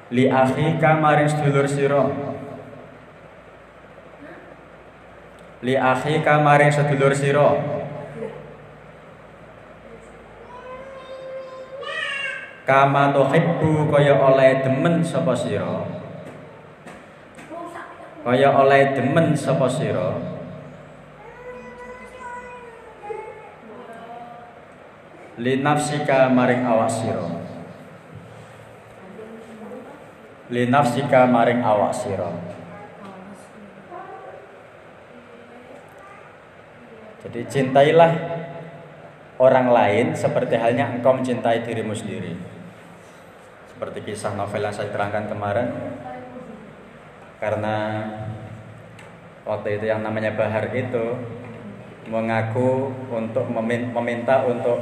Li 0.09 0.25
akhika 0.25 0.97
maring 0.97 1.29
sedulur 1.29 1.69
sira. 1.69 2.09
Li 5.61 5.77
akhika 5.77 6.41
maring 6.41 6.73
sedulur 6.73 7.13
sira. 7.13 7.49
Kama 12.65 13.13
tuhibbu 13.13 13.89
kaya 13.93 14.17
oleh 14.17 14.65
demen 14.65 15.05
sapa 15.05 15.37
sira. 15.37 15.85
Kaya 18.25 18.49
oleh 18.57 18.97
demen 18.97 19.37
sapa 19.37 19.69
sira. 19.69 20.17
Li 25.37 25.61
nafsika 25.61 26.33
maring 26.33 26.65
awak 26.65 26.89
sira 26.89 27.48
li 30.49 30.65
nafsika 30.65 31.29
maring 31.29 31.61
awak 31.61 31.93
sira. 31.93 32.29
Jadi 37.21 37.45
cintailah 37.45 38.11
orang 39.37 39.69
lain 39.69 40.05
seperti 40.17 40.57
halnya 40.57 40.89
engkau 40.89 41.13
mencintai 41.13 41.61
dirimu 41.61 41.93
sendiri. 41.93 42.33
Seperti 43.69 44.01
kisah 44.01 44.33
novel 44.33 44.65
yang 44.65 44.73
saya 44.73 44.89
terangkan 44.89 45.29
kemarin. 45.29 45.69
Karena 47.37 48.03
waktu 49.45 49.79
itu 49.79 49.85
yang 49.87 50.01
namanya 50.01 50.33
Bahar 50.33 50.73
itu 50.73 51.15
mengaku 52.09 52.89
untuk 53.13 53.45
meminta 53.93 54.41
untuk 54.49 54.81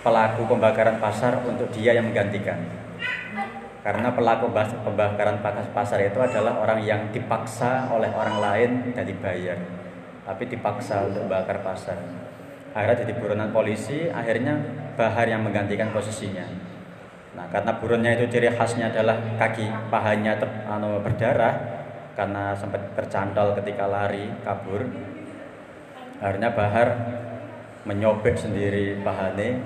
pelaku 0.00 0.48
pembakaran 0.48 0.96
pasar 0.96 1.44
untuk 1.44 1.68
dia 1.68 1.92
yang 1.92 2.08
menggantikan 2.08 2.79
karena 3.80 4.12
pelaku 4.12 4.52
pembakaran 4.84 5.40
pasar 5.72 6.04
itu 6.04 6.20
adalah 6.20 6.60
orang 6.60 6.84
yang 6.84 7.08
dipaksa 7.08 7.88
oleh 7.88 8.12
orang 8.12 8.36
lain 8.36 8.70
dan 8.92 9.08
dibayar. 9.08 9.56
Tapi 10.28 10.44
dipaksa 10.52 11.08
untuk 11.08 11.24
bakar 11.32 11.64
pasar. 11.64 11.96
Akhirnya 12.76 13.02
jadi 13.02 13.12
buronan 13.18 13.50
polisi 13.50 14.06
akhirnya 14.12 14.78
Bahar 15.00 15.24
yang 15.24 15.40
menggantikan 15.40 15.88
posisinya. 15.96 16.44
Nah, 17.32 17.48
karena 17.48 17.72
buronnya 17.80 18.20
itu 18.20 18.36
ciri 18.36 18.52
khasnya 18.52 18.92
adalah 18.92 19.16
kaki 19.40 19.88
pahanya 19.88 20.36
ter, 20.36 20.50
anu, 20.68 21.00
berdarah 21.00 21.56
karena 22.12 22.52
sempat 22.52 22.84
tercantol 22.92 23.56
ketika 23.56 23.88
lari 23.88 24.28
kabur. 24.44 24.84
Akhirnya 26.20 26.52
Bahar 26.52 26.88
menyobek 27.88 28.36
sendiri 28.36 29.00
pahane 29.00 29.56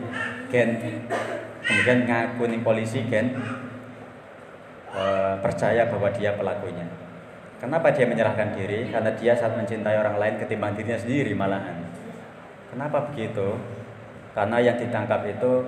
Gen 0.54 0.78
kemudian 1.66 2.06
ngaku 2.06 2.46
nih 2.46 2.60
polisi 2.62 3.02
Gen 3.10 3.34
e, 4.94 5.04
percaya 5.42 5.90
bahwa 5.90 6.08
dia 6.14 6.38
pelakunya. 6.38 6.86
Kenapa 7.58 7.90
dia 7.90 8.06
menyerahkan 8.06 8.54
diri? 8.54 8.88
Karena 8.94 9.10
dia 9.18 9.34
saat 9.34 9.58
mencintai 9.58 9.98
orang 9.98 10.16
lain 10.16 10.34
ketimbang 10.38 10.78
dirinya 10.78 10.98
sendiri 11.00 11.32
malahan. 11.34 11.82
Kenapa 12.70 13.10
begitu? 13.10 13.58
Karena 14.34 14.58
yang 14.58 14.78
ditangkap 14.78 15.22
itu 15.26 15.62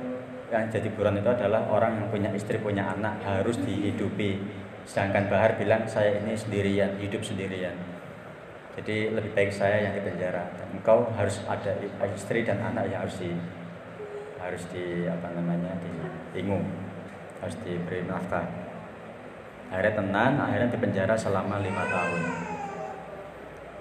yang 0.50 0.70
jadi 0.70 0.88
buron 0.94 1.18
itu 1.18 1.30
adalah 1.30 1.66
orang 1.66 1.98
yang 1.98 2.06
punya 2.10 2.30
istri 2.30 2.62
punya 2.62 2.86
anak 2.94 3.18
harus 3.26 3.58
dihidupi 3.66 4.38
sedangkan 4.86 5.26
Bahar 5.26 5.58
bilang 5.58 5.82
saya 5.90 6.22
ini 6.22 6.38
sendirian 6.38 6.94
hidup 7.02 7.18
sendirian 7.26 7.74
jadi 8.78 9.10
lebih 9.10 9.34
baik 9.34 9.50
saya 9.50 9.90
yang 9.90 9.92
di 9.98 10.02
penjara 10.06 10.46
engkau 10.70 11.10
harus 11.18 11.42
ada 11.50 11.74
istri 12.14 12.46
dan 12.46 12.62
anak 12.62 12.86
yang 12.86 13.02
harus 13.02 13.18
di 13.18 13.34
harus 14.38 14.62
di 14.70 15.10
apa 15.10 15.34
namanya 15.34 15.74
di 15.82 15.90
ingung 16.38 16.62
harus 17.42 17.58
diberi 17.66 18.06
nafkah 18.06 18.46
akhirnya 19.72 19.94
tenan 19.98 20.32
akhirnya 20.38 20.68
di 20.70 20.78
penjara 20.78 21.14
selama 21.18 21.58
lima 21.58 21.84
tahun 21.86 22.22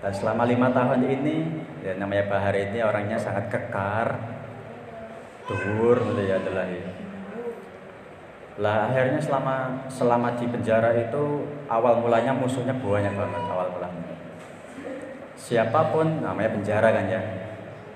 dan 0.05 0.13
selama 0.13 0.45
lima 0.45 0.69
tahun 0.69 1.01
ini 1.01 1.37
ya 1.81 1.97
namanya 1.97 2.29
Bahar 2.29 2.53
ini 2.53 2.77
orangnya 2.77 3.17
sangat 3.17 3.49
kekar 3.49 4.35
dhuwur 5.49 5.97
gitu 6.13 6.21
ya 6.25 6.41
adalah 6.41 6.65
ya. 6.69 6.89
Lah 8.61 8.77
akhirnya 8.89 9.17
selama 9.17 9.85
selama 9.89 10.37
di 10.37 10.45
penjara 10.45 10.93
itu 10.93 11.49
awal 11.65 12.05
mulanya 12.05 12.37
musuhnya 12.37 12.77
banyak 12.77 13.13
banget 13.17 13.43
awal 13.49 13.67
mulanya. 13.73 14.13
Siapa 15.35 15.89
pun 15.89 16.21
namanya 16.21 16.53
penjara 16.53 16.89
kan 16.93 17.05
ya. 17.09 17.21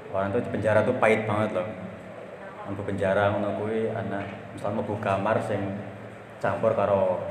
Orang 0.10 0.34
tuh 0.34 0.42
di 0.42 0.50
penjara 0.50 0.82
tuh 0.82 0.98
pahit 0.98 1.30
banget 1.30 1.62
loh. 1.62 1.70
Untuk 2.66 2.86
penjara 2.86 3.34
ngono 3.34 3.66
anak 3.70 4.54
misalnya 4.54 4.82
mau 4.82 4.98
kamar 4.98 5.38
sing 5.46 5.62
campur 6.38 6.74
karo 6.74 7.22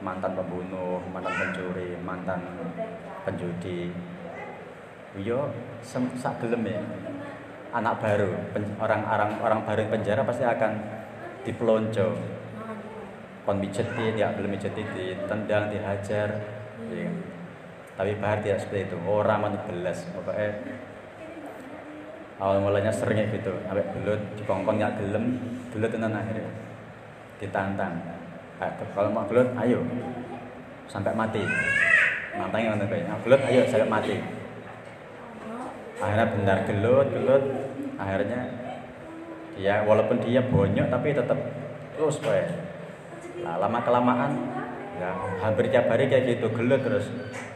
mantan 0.00 0.32
pembunuh, 0.32 0.98
mantan 1.12 1.34
pencuri, 1.36 1.96
mantan 2.00 2.40
penjudi. 3.28 3.92
Yo 5.20 5.52
sak 5.84 6.40
gelem 6.40 6.64
ya. 6.66 6.82
Anak 7.70 8.02
baru 8.02 8.34
orang-orang 8.82 9.30
orang 9.38 9.60
baru 9.62 9.86
penjara 9.86 10.26
pasti 10.26 10.42
akan 10.42 10.74
dipelonco 11.46 12.18
kon 13.46 13.56
mijetin 13.62 14.18
ya 14.18 14.34
belum 14.34 14.52
mijetin 14.52 14.84
ditendang 14.92 15.72
dihajar 15.72 16.28
ya. 16.90 17.08
tapi 17.94 18.18
Bahar 18.18 18.42
tidak 18.42 18.66
seperti 18.66 18.90
itu. 18.90 18.96
Orang 19.06 19.38
mana 19.46 19.62
belas 19.70 20.02
pokoknya 20.10 20.50
awal 22.42 22.58
mulanya 22.58 22.90
seringnya 22.90 23.30
gitu. 23.30 23.54
Sampai 23.68 23.86
belut 23.94 24.20
dikongkong 24.34 24.76
nggak 24.80 24.94
gelem. 24.98 25.38
Belut 25.70 25.90
tenan 25.94 26.16
akhirnya. 26.16 26.50
Ditantang 27.38 27.94
kalau 28.92 29.08
mau 29.08 29.24
belut 29.24 29.48
ayo. 29.64 29.80
Sampai 30.84 31.16
mati. 31.16 31.40
Nantangnya 32.36 32.76
mana 32.76 32.84
kayak 32.84 33.24
belut 33.24 33.40
ayo 33.48 33.62
sampai 33.64 33.88
mati. 33.88 34.14
Akhirnya 35.96 36.26
benar 36.28 36.58
gelut 36.68 37.08
gelut. 37.08 37.44
Akhirnya 37.96 38.40
dia 39.56 39.84
walaupun 39.84 40.20
dia 40.24 40.40
bonyok 40.44 40.88
tapi 40.88 41.12
tetap 41.12 41.36
terus 41.96 42.16
kayak 42.20 42.48
nah, 43.44 43.60
lama 43.60 43.76
kelamaan 43.84 44.32
ya 44.96 45.12
hampir 45.44 45.68
tiap 45.68 45.88
hari 45.88 46.08
kayak 46.08 46.36
gitu 46.36 46.52
gelut 46.52 46.84
terus. 46.84 47.08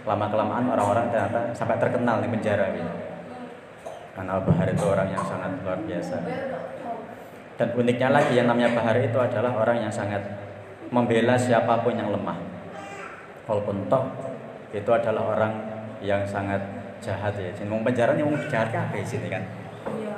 Lama 0.08 0.28
kelamaan 0.32 0.68
orang-orang 0.68 1.12
ternyata 1.12 1.52
sampai 1.52 1.76
terkenal 1.80 2.24
di 2.24 2.28
penjara 2.32 2.72
gitu. 2.72 2.92
karena 4.14 4.38
Bahar 4.38 4.68
itu 4.70 4.84
orang 4.86 5.08
yang 5.10 5.24
sangat 5.26 5.52
luar 5.64 5.80
biasa. 5.84 6.16
Dan 7.54 7.68
uniknya 7.74 8.08
lagi 8.14 8.32
yang 8.36 8.46
namanya 8.46 8.70
Bahar 8.78 8.96
itu 9.00 9.18
adalah 9.18 9.52
orang 9.58 9.82
yang 9.82 9.92
sangat 9.92 10.22
membela 10.92 11.38
siapa 11.38 11.80
pun 11.80 11.94
yang 11.96 12.10
lemah. 12.12 12.36
Walaupun 13.44 13.88
toh 13.92 14.04
itu 14.72 14.90
adalah 14.90 15.36
orang 15.36 15.52
yang 16.00 16.24
sangat 16.26 16.60
jahat 16.98 17.36
ya. 17.36 17.52
Jadi 17.52 17.68
penjara 17.68 18.16
mau 18.16 18.34
jahat 18.48 18.72
apa 18.72 18.96
di 18.96 19.06
sini 19.06 19.28
kan. 19.28 19.44
Iya. 19.84 20.16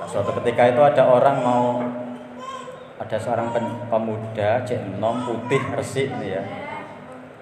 nah, 0.00 0.08
suatu 0.08 0.32
ketika 0.40 0.72
itu 0.72 0.80
ada 0.80 1.04
orang 1.04 1.36
mau 1.44 1.84
ada 2.98 3.16
seorang 3.20 3.52
pemuda 3.92 4.64
cek 4.64 4.98
nom 4.98 5.20
putih 5.22 5.60
resik 5.76 6.08
ini 6.18 6.34
ya. 6.34 6.42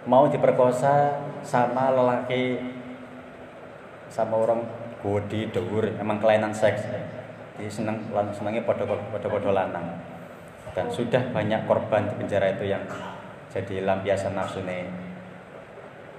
Mau 0.06 0.30
diperkosa 0.30 1.18
sama 1.42 1.90
lelaki 1.94 2.58
sama 4.10 4.38
orang 4.38 4.62
bodi 5.02 5.50
dewur 5.50 5.86
emang 5.98 6.18
kelainan 6.18 6.50
seks. 6.50 6.86
Jadi 7.56 7.70
seneng 7.70 7.96
senangnya 8.34 8.66
podo 8.66 8.84
podo 8.84 9.26
podo 9.30 9.50
lanang 9.54 10.15
dan 10.76 10.92
sudah 10.92 11.32
banyak 11.32 11.64
korban 11.64 12.04
di 12.04 12.14
penjara 12.20 12.52
itu 12.52 12.68
yang 12.68 12.84
jadi 13.48 13.88
lampiasan 13.88 14.36
nafsu 14.36 14.60
nih 14.68 14.84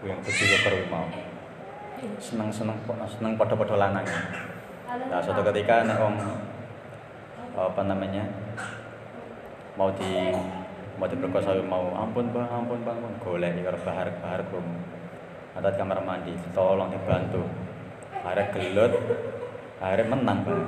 yang 0.02 0.18
kecil 0.26 0.50
baru 0.66 0.82
mau. 0.90 1.06
Seneng 2.18 2.50
seneng 2.50 2.74
seneng 3.06 3.38
podo 3.38 3.54
podo 3.54 3.78
lanang. 3.78 4.02
Nah 4.90 5.22
suatu 5.22 5.46
ketika 5.54 5.86
nek 5.86 6.02
apa 7.54 7.82
namanya 7.86 8.26
mau 9.78 9.94
di 9.94 10.34
mau 10.98 11.06
diperkosa 11.06 11.54
mau 11.62 11.94
ampun 11.94 12.34
bang 12.34 12.50
ampun 12.50 12.82
bang 12.82 12.98
ampun 12.98 13.14
golek 13.22 13.54
di 13.54 13.62
bahar 13.62 14.10
bahar 14.22 14.42
kum 14.50 14.66
ada 15.54 15.70
kamar 15.78 16.02
mandi 16.02 16.34
tolong 16.58 16.90
dibantu. 16.90 17.46
Akhirnya 18.26 18.50
gelut 18.58 18.94
akhirnya 19.78 20.18
menang 20.18 20.42
bang 20.42 20.62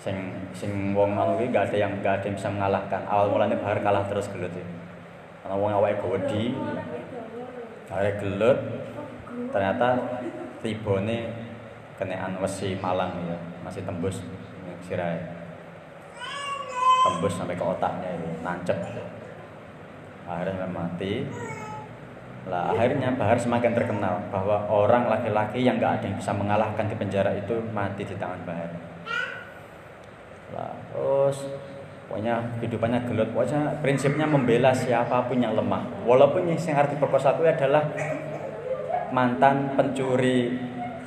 sing 0.00 0.16
sing 0.52 0.94
wong 0.94 1.16
anu 1.16 1.40
iki 1.40 1.50
gak 1.50 1.72
ada 1.72 1.76
yang 1.88 1.92
gak 2.04 2.22
ada 2.22 2.24
yang 2.30 2.36
bisa 2.36 2.50
mengalahkan. 2.52 3.02
Awal 3.08 3.26
mulanya 3.32 3.56
bahar 3.58 3.78
kalah 3.80 4.04
terus 4.06 4.28
gelut 4.32 4.52
ya 4.52 4.66
karena 5.46 5.62
wong 5.62 5.78
awake 5.78 6.02
gede 6.02 6.58
akhirnya 7.86 8.12
gelut 8.18 8.58
ternyata 9.54 9.88
tibone 10.58 11.30
kenaan 11.94 12.34
wesi 12.42 12.74
malang 12.82 13.14
ya 13.30 13.38
masih 13.62 13.86
tembus 13.86 14.26
sirai 14.82 15.22
tembus 17.06 17.38
sampai 17.38 17.54
ke 17.54 17.62
otaknya 17.62 18.10
itu 18.18 18.28
nancep. 18.42 18.74
Akhirnya 20.26 20.66
mati. 20.66 21.22
Lah 22.50 22.74
akhirnya 22.74 23.14
Bahar 23.14 23.38
semakin 23.38 23.70
terkenal 23.70 24.26
bahwa 24.34 24.66
orang 24.66 25.06
laki-laki 25.06 25.62
yang 25.62 25.78
gak 25.78 26.02
ada 26.02 26.10
yang 26.10 26.18
bisa 26.18 26.34
mengalahkan 26.34 26.90
di 26.90 26.98
penjara 26.98 27.30
itu 27.38 27.62
mati 27.70 28.02
di 28.02 28.18
tangan 28.18 28.42
Bahar 28.42 28.70
terus 30.96 31.44
pokoknya 32.08 32.56
kehidupannya 32.56 33.04
gelut 33.04 33.28
pokoknya 33.36 33.84
prinsipnya 33.84 34.24
membela 34.24 34.72
siapa 34.72 35.28
pun 35.28 35.36
yang 35.36 35.52
lemah. 35.52 36.08
Walaupun 36.08 36.48
yang 36.48 36.56
arti 36.56 36.96
perkosa 36.96 37.36
itu 37.36 37.44
adalah 37.44 37.84
mantan 39.12 39.76
pencuri 39.76 40.56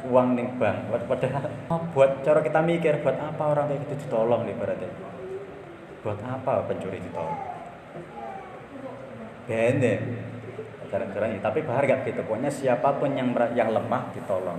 uang 0.10 0.40
nih 0.40 0.48
bang 0.56 0.88
padahal 0.88 1.44
buat 1.92 2.24
cara 2.24 2.40
kita 2.40 2.64
mikir 2.64 3.04
buat 3.04 3.20
apa 3.20 3.44
orang 3.52 3.68
kayak 3.68 3.82
gitu 3.90 4.06
ditolong 4.06 4.46
nih 4.46 4.56
berarti? 4.56 4.88
Buat 6.06 6.20
apa 6.22 6.70
pencuri 6.70 7.02
ditolong? 7.02 7.40
Bene. 9.50 9.94
Kadang-kadang 10.90 11.38
tapi 11.42 11.60
bahar 11.66 11.86
gak 11.86 12.02
gitu. 12.06 12.22
Pokoknya 12.26 12.50
siapa 12.50 12.98
pun 12.98 13.14
yang 13.14 13.34
yang 13.54 13.70
lemah 13.74 14.10
ditolong. 14.14 14.58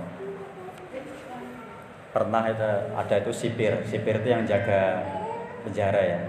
Pernah 2.11 2.43
itu 2.51 2.71
ada 2.91 3.15
itu 3.19 3.31
sipir. 3.31 3.83
Sipir 3.87 4.19
itu 4.19 4.29
yang 4.31 4.43
jaga 4.43 4.99
penjara 5.67 6.01
ya 6.01 6.19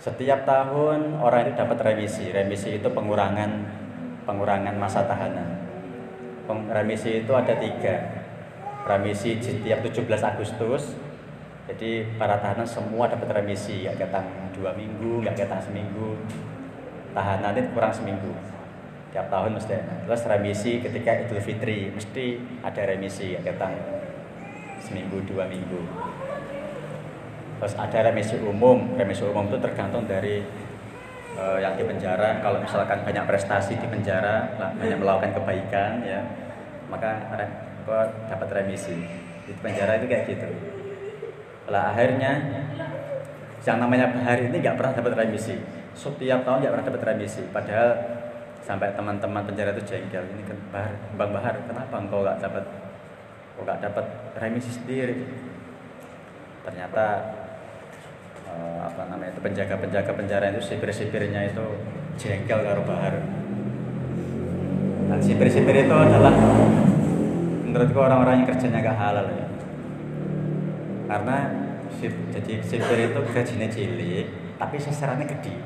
setiap 0.00 0.44
tahun 0.44 1.18
orang 1.18 1.48
itu 1.48 1.52
dapat 1.56 1.78
remisi 1.82 2.30
remisi 2.30 2.78
itu 2.78 2.88
pengurangan 2.92 3.50
pengurangan 4.28 4.74
masa 4.76 5.08
tahanan 5.08 5.64
remisi 6.70 7.26
itu 7.26 7.32
ada 7.34 7.58
tiga 7.58 8.22
remisi 8.86 9.40
setiap 9.42 9.82
17 9.82 10.06
Agustus 10.22 10.94
jadi 11.66 12.06
para 12.14 12.38
tahanan 12.38 12.62
semua 12.62 13.10
dapat 13.10 13.42
remisi, 13.42 13.82
nggak 13.82 14.06
ketang 14.06 14.26
dua 14.54 14.70
minggu, 14.78 15.26
nggak 15.26 15.34
ketang 15.34 15.58
seminggu. 15.58 16.14
Tahanan 17.10 17.58
itu 17.58 17.74
kurang 17.74 17.90
seminggu. 17.90 18.30
Tiap 19.10 19.26
tahun 19.26 19.58
mesti. 19.58 19.74
Terus 20.06 20.22
remisi 20.30 20.78
ketika 20.78 21.26
Idul 21.26 21.42
Fitri 21.42 21.90
mesti 21.90 22.38
ada 22.62 22.82
remisi, 22.86 23.34
nggak 23.34 23.50
ketang 23.50 23.74
seminggu 24.78 25.26
dua 25.26 25.50
minggu. 25.50 25.82
Terus 27.56 27.74
ada 27.76 27.98
remisi 28.12 28.36
umum. 28.40 28.96
Remisi 28.96 29.22
umum 29.24 29.48
itu 29.48 29.58
tergantung 29.60 30.04
dari 30.04 30.44
uh, 31.36 31.58
yang 31.60 31.76
di 31.76 31.84
penjara. 31.84 32.40
Kalau 32.44 32.60
misalkan 32.60 33.00
banyak 33.04 33.24
prestasi 33.24 33.80
di 33.80 33.86
penjara, 33.88 34.50
banyak 34.76 34.98
melakukan 35.00 35.32
kebaikan, 35.36 36.04
ya, 36.04 36.20
maka 36.92 37.32
dapat 38.28 38.48
remisi. 38.52 38.96
Di 39.46 39.52
penjara 39.62 40.02
itu 40.02 40.06
kayak 40.10 40.24
gitu. 40.26 40.48
Lah 41.70 41.94
akhirnya 41.94 42.62
yang 43.66 43.82
namanya 43.82 44.06
Bahar 44.14 44.38
ini 44.38 44.56
nggak 44.62 44.76
pernah 44.78 44.92
dapat 44.94 45.12
remisi. 45.26 45.58
Setiap 45.96 46.46
tahun 46.46 46.62
nggak 46.62 46.72
pernah 46.76 46.86
dapat 46.92 47.02
remisi. 47.14 47.42
Padahal 47.50 47.90
sampai 48.62 48.94
teman-teman 48.94 49.42
penjara 49.46 49.70
itu 49.74 49.82
jengkel. 49.86 50.22
Ini 50.22 50.42
kan 50.46 50.58
Bahar, 50.70 50.92
Bang 51.14 51.30
Bahar, 51.34 51.54
kenapa 51.66 51.94
engkau 51.98 52.22
nggak 52.22 52.38
dapat 52.42 52.64
kok 53.56 53.62
nggak 53.64 53.80
dapat 53.90 54.06
remisi 54.36 54.70
sendiri? 54.70 55.16
Ternyata 56.66 57.06
eh, 58.46 58.78
apa 58.82 59.02
namanya 59.10 59.34
itu 59.34 59.40
penjaga-penjaga 59.42 60.12
penjara 60.14 60.44
itu 60.54 60.62
sipir-sipirnya 60.62 61.50
itu 61.50 61.66
jengkel 62.16 62.62
karo 62.62 62.82
Bahar. 62.86 63.14
Dan 65.06 65.18
sipir-sipir 65.22 65.86
itu 65.86 65.94
adalah 65.94 66.34
menurutku 67.62 67.98
orang-orang 67.98 68.42
yang 68.42 68.46
kerjanya 68.50 68.78
gak 68.82 68.98
halal 68.98 69.26
ya. 69.30 69.46
Karena 71.06 71.36
jadi 72.02 72.52
sipir 72.62 72.98
itu 73.10 73.20
gajinya 73.30 73.68
cilik 73.70 74.26
tapi 74.58 74.76
sasarannya 74.80 75.26
gede. 75.30 75.56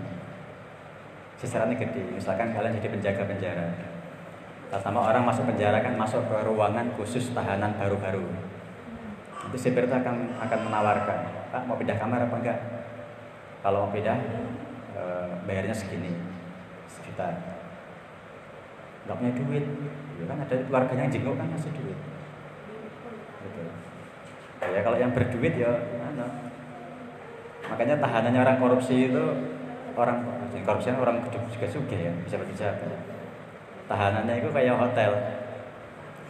Sasarannya 1.41 1.77
gede. 1.81 2.03
Misalkan 2.13 2.53
kalian 2.53 2.77
jadi 2.77 2.89
penjaga 2.93 3.23
penjara. 3.25 3.69
Sama 4.71 5.03
orang 5.03 5.27
masuk 5.27 5.49
penjara 5.49 5.83
kan 5.83 5.97
masuk 5.97 6.23
ke 6.29 6.37
ruangan 6.47 6.93
khusus 6.95 7.33
tahanan 7.35 7.75
baru-baru 7.75 8.51
itu 9.49 9.57
sipir 9.57 9.89
itu 9.89 9.95
akan 9.97 10.37
akan 10.37 10.59
menawarkan. 10.69 11.19
Pak 11.49 11.63
mau 11.65 11.81
pindah 11.81 11.97
kamar 11.97 12.29
apa 12.29 12.37
enggak? 12.37 12.59
Kalau 13.65 13.89
mau 13.89 13.93
pindah 13.93 14.19
e, 14.93 15.03
bayarnya 15.49 15.73
segini 15.73 16.13
sejuta. 16.87 17.33
Nggak 19.09 19.17
punya 19.17 19.33
duit. 19.33 19.65
Ya 20.21 20.25
kan 20.29 20.39
ada 20.45 20.55
keluarganya 20.69 21.03
yang 21.09 21.13
jenguk 21.13 21.35
kan 21.41 21.49
masih 21.49 21.73
duit. 21.73 21.99
Gitu. 23.41 23.63
Ya 24.61 24.81
kalau 24.85 24.99
yang 25.01 25.13
berduit 25.17 25.55
ya 25.57 25.73
mana? 26.05 26.27
Makanya 27.73 27.97
tahanannya 27.97 28.41
orang 28.45 28.59
korupsi 28.61 29.09
itu 29.09 29.25
orang 29.97 30.23
korupsi 30.53 30.93
kan 30.93 31.01
orang 31.01 31.17
juga 31.49 31.67
juga 31.67 31.97
ya 31.97 32.13
bisa 32.25 32.37
berbicara 32.37 32.77
tahanannya 33.89 34.35
itu 34.39 34.49
kayak 34.53 34.77
hotel. 34.77 35.13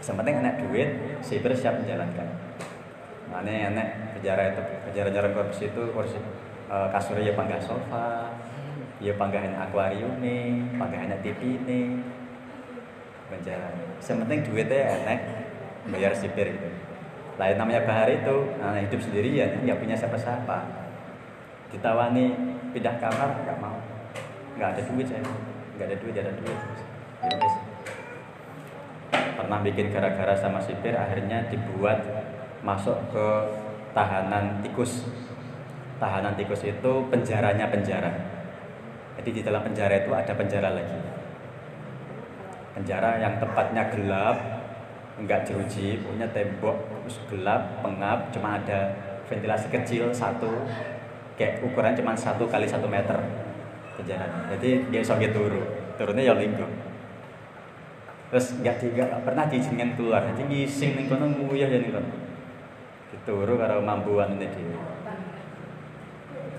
Yang 0.01 0.17
penting 0.17 0.37
enak 0.41 0.55
duit 0.65 0.89
sipir 1.21 1.53
siap 1.53 1.77
menjalankan 1.77 2.50
mana 3.31 3.47
enak 3.47 3.89
penjara 4.19 4.43
itu 4.51 4.63
penjara-penjara 4.91 5.29
korupsi 5.31 5.65
itu 5.71 5.83
korupsi 5.95 6.19
uh, 6.67 6.91
kasurnya 6.91 7.31
ya 7.31 7.35
panggah 7.39 7.63
sofa 7.63 8.35
ya 9.01 9.15
panggahan 9.17 9.57
akuarium 9.57 10.21
nih 10.21 10.61
panggahan 10.77 11.15
TV 11.25 11.63
nih 11.65 11.89
penjara. 13.31 13.71
Yang 14.03 14.19
penting 14.27 14.41
duitnya 14.51 14.81
enak 15.01 15.19
bayar 15.95 16.13
sipir 16.13 16.51
gitu. 16.51 16.69
Lain 17.39 17.57
namanya 17.57 17.87
bahar 17.89 18.11
itu 18.11 18.53
nah, 18.61 18.77
hidup 18.77 19.01
sendirian 19.01 19.63
nggak 19.65 19.79
punya 19.79 19.97
siapa-siapa. 19.97 20.59
Ditawani 21.73 22.35
pindah 22.75 22.99
kamar 22.99 23.47
nggak 23.47 23.59
mau. 23.63 23.79
Nggak 24.59 24.69
ada 24.77 24.83
duit 24.85 25.07
saya. 25.09 25.23
Nggak 25.79 25.87
ada 25.87 25.97
duit 25.97 26.15
ada 26.19 26.33
duit. 26.35 26.59
Yes. 27.21 27.55
pernah 29.11 29.61
bikin 29.65 29.89
gara-gara 29.89 30.37
sama 30.37 30.61
sipir 30.61 30.93
akhirnya 30.93 31.49
dibuat 31.49 32.01
masuk 32.61 32.97
ke 33.13 33.27
tahanan 33.97 34.61
tikus 34.61 35.09
tahanan 35.97 36.37
tikus 36.37 36.65
itu 36.65 36.93
penjaranya 37.09 37.69
penjara 37.69 38.13
jadi 39.21 39.31
di 39.31 39.41
dalam 39.45 39.61
penjara 39.65 39.95
itu 40.01 40.11
ada 40.13 40.33
penjara 40.33 40.69
lagi 40.73 40.99
penjara 42.77 43.21
yang 43.21 43.37
tempatnya 43.37 43.89
gelap 43.93 44.61
enggak 45.21 45.45
jeruji, 45.45 46.01
punya 46.01 46.25
tembok 46.33 46.81
gelap, 47.29 47.85
pengap, 47.85 48.33
cuma 48.33 48.57
ada 48.57 48.97
ventilasi 49.29 49.69
kecil 49.69 50.09
satu, 50.11 50.49
kayak 51.37 51.61
ukuran 51.61 51.93
cuma 51.93 52.17
satu 52.17 52.49
kali 52.49 52.65
satu 52.65 52.89
meter 52.89 53.21
kejaran. 54.01 54.49
Jadi 54.57 54.89
dia 54.89 55.01
bisa 55.05 55.21
turu, 55.31 55.63
turunnya 56.01 56.25
ya 56.25 56.35
linggo. 56.35 56.65
Terus 58.33 58.63
nggak 58.63 58.77
tiga 58.81 59.05
pernah 59.27 59.45
diizinkan 59.51 59.99
keluar, 59.99 60.25
jadi 60.33 60.43
ngising 60.47 60.91
nih 60.97 61.05
kono 61.11 61.27
nguyah 61.29 61.69
ya 61.69 61.79
nih 61.83 61.91
kono. 61.93 62.11
Dituru 63.11 63.59
karo 63.59 63.83
mampuan 63.83 64.39
ini 64.39 64.47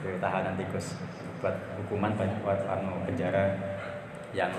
sebagai 0.01 0.17
tahanan 0.17 0.57
tikus 0.57 0.97
buat 1.39 1.55
hukuman 1.77 2.11
buat 2.17 2.59
anu 2.67 3.05
penjara 3.05 3.53
yang 4.33 4.49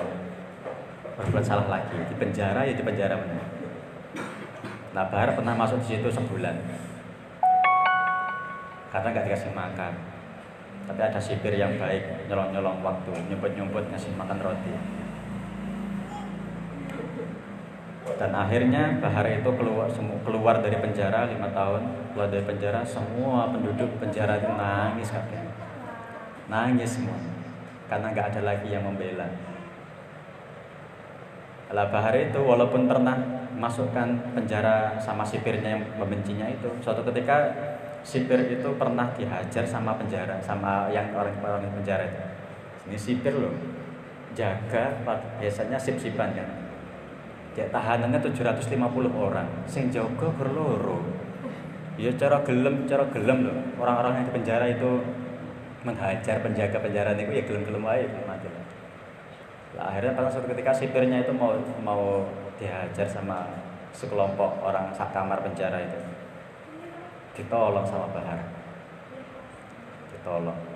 berbuat 1.19 1.45
salah 1.45 1.67
lagi 1.67 1.99
di 1.99 2.15
penjara 2.17 2.63
ya 2.63 2.75
di 2.79 2.85
penjara 2.87 3.19
benar. 3.19 3.47
Nah 4.95 5.05
Bahar 5.11 5.35
pernah 5.35 5.53
masuk 5.59 5.83
di 5.83 5.99
situ 5.99 6.09
sebulan 6.09 6.57
karena 8.93 9.09
nggak 9.13 9.25
dikasih 9.29 9.53
makan. 9.53 9.93
Tapi 10.83 10.99
ada 10.99 11.21
sipir 11.23 11.55
yang 11.55 11.79
baik 11.79 12.27
nyolong-nyolong 12.27 12.83
waktu, 12.83 13.13
nyumput-nyumput 13.31 13.87
ngasih 13.95 14.13
makan 14.19 14.39
roti. 14.43 15.02
Dan 18.21 18.31
akhirnya 18.37 19.01
Bahar 19.03 19.27
itu 19.27 19.51
keluar 19.57 19.89
keluar 20.23 20.57
dari 20.63 20.79
penjara 20.79 21.27
lima 21.27 21.51
tahun, 21.51 21.83
keluar 22.15 22.29
dari 22.31 22.45
penjara 22.47 22.81
semua 22.87 23.51
penduduk 23.51 23.89
penjara 23.99 24.39
itu 24.39 24.51
nangis 24.53 25.11
kakek, 25.11 25.43
nangis 26.47 27.01
semua 27.01 27.19
karena 27.91 28.09
nggak 28.15 28.27
ada 28.33 28.41
lagi 28.47 28.69
yang 28.73 28.85
membela. 28.89 29.29
Lah 31.73 31.89
Bahar 31.89 32.15
itu 32.17 32.41
walaupun 32.41 32.89
pernah 32.89 33.17
masukkan 33.53 34.17
penjara 34.33 34.97
sama 34.97 35.25
sipirnya 35.25 35.77
yang 35.77 35.83
membencinya 36.01 36.49
itu, 36.49 36.69
suatu 36.81 37.05
ketika 37.13 37.53
sipir 38.03 38.39
itu 38.49 38.69
pernah 38.81 39.13
dihajar 39.15 39.65
sama 39.67 39.95
penjara 39.97 40.39
sama 40.41 40.89
yang 40.89 41.11
orang-orang 41.17 41.69
penjara 41.81 42.07
itu. 42.07 42.23
Ini 42.89 42.99
sipir 42.99 43.35
loh, 43.35 43.55
jaga 44.37 45.01
biasanya 45.41 45.77
sip-sipan 45.77 46.33
kan. 46.39 46.62
Ya 47.53 47.69
tahanannya 47.69 48.17
750 48.17 48.81
orang, 49.13 49.49
sing 49.69 49.93
jaga 49.93 50.33
berloro. 50.41 51.05
Ya 52.01 52.09
cara 52.17 52.41
gelem, 52.49 52.89
cara 52.89 53.05
gelem 53.13 53.45
loh. 53.45 53.57
Orang-orang 53.77 54.25
yang 54.25 54.27
di 54.29 54.33
penjara 54.41 54.65
itu 54.73 55.05
menghajar 55.85 56.41
penjaga 56.41 56.79
penjara 56.81 57.13
itu 57.13 57.29
ya 57.29 57.43
gelem-gelem 57.45 57.85
aja 57.85 58.07
mati. 58.25 58.49
Nah, 59.73 59.85
akhirnya 59.89 60.13
pada 60.17 60.29
suatu 60.33 60.49
ketika 60.53 60.73
sipirnya 60.73 61.25
itu 61.25 61.33
mau 61.37 61.53
mau 61.85 62.25
dihajar 62.57 63.05
sama 63.09 63.45
sekelompok 63.93 64.65
orang 64.65 64.89
sak 64.97 65.13
kamar 65.13 65.45
penjara 65.45 65.85
itu. 65.85 65.99
Ditolong 67.37 67.85
sama 67.85 68.09
Bahar. 68.13 68.41
Ditolong. 70.17 70.72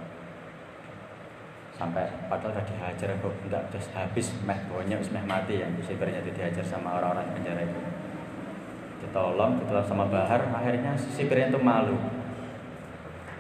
Sampai 1.77 2.09
padahal 2.33 2.57
udah 2.57 2.65
dihajar 2.65 3.21
kok 3.21 3.35
enggak 3.45 3.63
terus 3.69 3.87
habis 3.93 4.33
meh 4.49 4.57
bawanya 4.73 4.97
meh 4.97 5.25
mati 5.29 5.61
ya. 5.61 5.69
Sipirnya 5.85 6.25
itu 6.25 6.33
dihajar 6.33 6.65
sama 6.65 6.97
orang-orang 6.97 7.37
penjara 7.37 7.69
itu. 7.69 7.81
Ditolong, 9.05 9.61
ditolong 9.61 9.85
sama 9.85 10.09
Bahar, 10.09 10.41
akhirnya 10.57 10.97
sipirnya 10.97 11.53
itu 11.53 11.61
malu. 11.61 12.01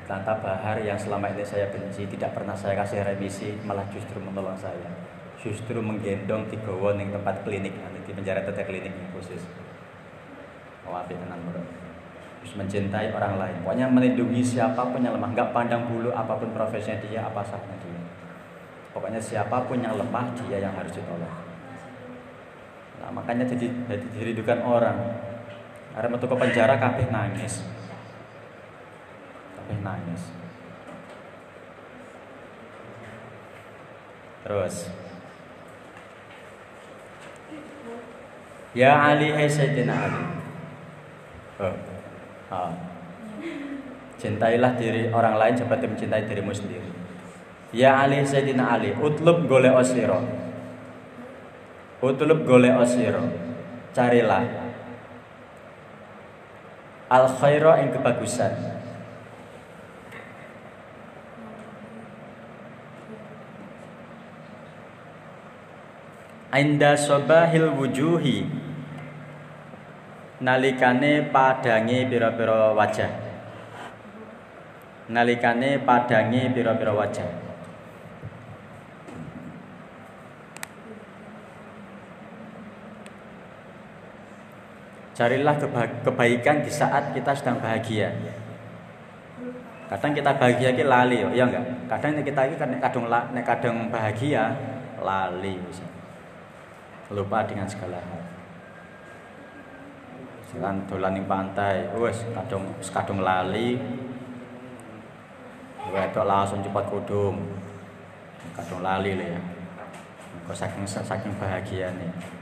Tanta 0.04 0.36
Bahar 0.36 0.76
yang 0.84 1.00
selama 1.00 1.32
ini 1.32 1.42
saya 1.48 1.72
benci 1.72 2.04
tidak 2.12 2.36
pernah 2.36 2.52
saya 2.52 2.76
kasih 2.76 3.02
remisi 3.08 3.56
malah 3.64 3.88
justru 3.88 4.20
menolong 4.20 4.54
saya. 4.60 4.92
Justru 5.40 5.80
menggendong 5.80 6.52
di 6.52 6.60
digawa 6.60 6.92
ning 6.92 7.08
tempat 7.08 7.40
klinik 7.40 7.72
di 8.04 8.12
penjara 8.12 8.44
tete 8.44 8.68
klinik 8.68 8.92
khusus. 9.16 9.40
Mau 10.84 10.92
api 10.92 11.16
tenan 11.16 11.40
terus 12.44 12.52
mencintai 12.52 13.16
orang 13.16 13.40
lain. 13.40 13.56
Pokoknya 13.64 13.88
melindungi 13.88 14.44
siapa 14.44 14.78
pun 14.92 15.00
yang 15.00 15.16
lemah 15.16 15.32
nggak 15.32 15.50
pandang 15.56 15.88
bulu 15.88 16.12
apa 16.12 16.36
pun 16.36 16.52
profesinya 16.52 17.00
dia 17.02 17.26
apa 17.26 17.42
sahnya 17.42 17.74
dia 17.80 17.95
pokoknya 18.96 19.20
siapa 19.20 19.68
pun 19.68 19.76
yang 19.76 19.92
lemah 20.00 20.32
dia 20.40 20.64
yang 20.64 20.72
harus 20.72 20.96
ditolong 20.96 21.36
nah 22.96 23.12
makanya 23.12 23.44
jadi 23.44 23.68
jadi 23.92 24.06
dirindukan 24.16 24.64
orang 24.64 24.96
karena 25.92 26.08
metu 26.08 26.24
ke 26.24 26.36
penjara 26.40 26.80
kabeh 26.80 27.12
nangis 27.12 27.60
kabeh 29.52 29.76
nangis 29.84 30.22
terus 34.48 34.88
Ya 38.76 38.92
Ali 38.92 39.32
hai 39.32 39.48
Sayyidina 39.48 39.88
Ali. 39.96 40.20
Oh. 41.56 41.72
Oh. 42.52 42.72
Cintailah 44.20 44.76
diri 44.76 45.08
orang 45.08 45.40
lain 45.40 45.56
seperti 45.56 45.88
mencintai 45.88 46.28
dirimu 46.28 46.52
sendiri. 46.52 46.84
Ya 47.74 48.02
Ali 48.02 48.22
Sayyidina 48.22 48.78
Ali, 48.78 48.94
utlub 48.94 49.48
gole 49.48 49.70
osiro. 49.70 50.22
Utlub 52.02 52.46
gole 52.46 52.70
osiro. 52.70 53.24
Carilah 53.96 54.66
al 57.10 57.26
khaira 57.38 57.78
yang 57.82 57.90
kebagusan. 57.94 58.54
Inda 66.56 66.96
sobahil 66.96 67.68
wujuhi 67.76 68.48
nalikane 70.40 71.28
padange 71.28 72.08
pira-pira 72.08 72.72
wajah 72.72 73.12
nalikane 75.12 75.84
padange 75.84 76.48
pira-pira 76.56 76.96
wajah 76.96 77.45
Carilah 85.16 85.56
kebaikan 86.04 86.60
di 86.60 86.68
saat 86.68 87.16
kita 87.16 87.32
sedang 87.32 87.56
bahagia. 87.56 88.12
Kadang 89.88 90.12
kita 90.12 90.36
bahagia 90.36 90.76
ki 90.76 90.84
lali 90.84 91.24
ya 91.32 91.48
enggak? 91.48 91.64
Kadang 91.88 92.20
kita 92.20 92.44
ini 92.44 92.60
kan 92.60 92.68
kadang 92.76 93.08
kadang 93.40 93.76
bahagia 93.88 94.52
lali 95.00 95.56
Lupa 97.08 97.48
dengan 97.48 97.64
segala 97.64 97.96
hal. 97.96 98.22
Kan 100.60 100.84
dolan 100.84 101.16
ning 101.16 101.24
pantai 101.24 101.88
wes 101.96 102.20
kadung 102.36 102.68
kadung 102.84 103.24
lali. 103.24 103.80
Wedok 105.96 106.28
langsung 106.28 106.60
cepat 106.60 106.92
kudung. 106.92 107.40
Kadung 108.52 108.84
lali 108.84 109.16
le 109.16 109.26
ya. 109.32 109.40
Kok 110.44 110.52
saking 110.52 110.84
saking 110.84 111.32
bahagia 111.40 111.88
nih 111.96 112.35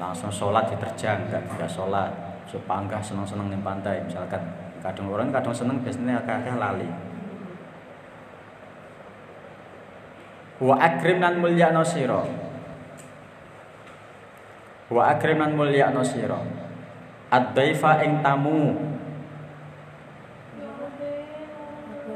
langsung 0.00 0.32
sholat 0.32 0.72
diterjang 0.72 1.28
enggak 1.28 1.44
enggak 1.52 1.68
sholat. 1.68 2.10
Supangga 2.48 3.00
seneng 3.00 3.24
seneng 3.24 3.48
ning 3.52 3.62
pantai. 3.64 4.00
Misalkan 4.04 4.40
kadung 4.80 5.12
orang 5.12 5.32
kadung 5.32 5.54
seneng 5.54 5.80
biasanya 5.80 6.20
agak-agak 6.20 6.56
lali. 6.58 6.88
Wa 10.62 10.78
akrim 10.78 11.18
nan 11.18 11.42
mulya 11.42 11.74
sira. 11.82 12.22
Wa 14.92 15.02
akrim 15.16 15.40
nan 15.40 15.56
mulya 15.58 15.90
sira. 16.04 16.38
Ad-daifa 17.32 18.04
ing 18.04 18.20
tamu. 18.20 18.76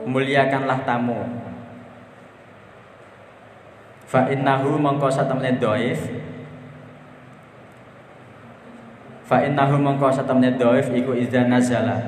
Muliakanlah 0.06 0.86
tamu. 0.86 1.18
Fa 4.06 4.30
innahu 4.30 4.78
mongko 4.78 5.10
satemene 5.10 5.58
dhaif 5.58 5.98
fa 9.26 9.42
innahu 9.42 9.82
mongko 9.82 10.06
satemene 10.14 10.54
dhaif 10.54 10.94
iku 10.94 11.12
iza 11.18 11.42
nazala. 11.50 11.98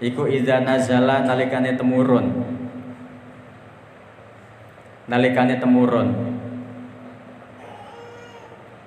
Iku 0.00 0.28
iza 0.28 0.60
nazala 0.60 1.24
nalikane 1.24 1.80
temurun. 1.80 2.26
Nalikane 5.08 5.56
temurun. 5.56 6.08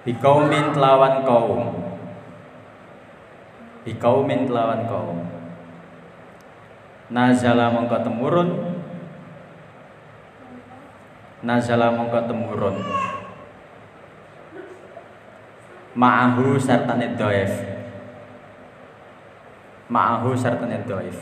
Bikaumin 0.05 0.77
telawan 0.77 1.25
kaum. 1.25 1.63
Bikaumin 3.86 4.45
telawan 4.45 4.86
kaum. 4.86 5.19
Nazala 7.13 7.74
mongko 7.74 7.97
temurun. 8.05 8.49
Nazala 11.43 11.93
mongko 11.93 12.30
temurun 12.30 12.78
Ma'ahu 15.94 16.58
sartane 16.58 17.14
doef 17.14 17.54
Ma'ahu 19.89 20.34
sartane 20.34 20.82
doef 20.89 21.18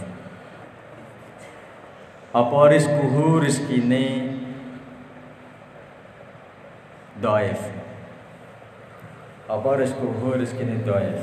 Apa 2.31 2.59
rizkuhu 2.71 3.43
rizkine 3.43 4.31
Doef 7.19 7.81
apa 9.51 9.75
rizkuhu 9.75 10.39
rizkini 10.39 10.79
doif? 10.87 11.19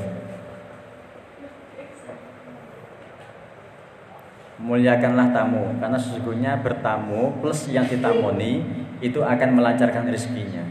Muliakanlah 4.61 5.33
tamu 5.33 5.81
karena 5.81 5.97
sesungguhnya 5.97 6.61
bertamu 6.61 7.41
plus 7.41 7.73
yang 7.73 7.89
ditamoni 7.89 8.61
itu 9.01 9.25
akan 9.25 9.57
melancarkan 9.57 10.13
rezekinya 10.13 10.61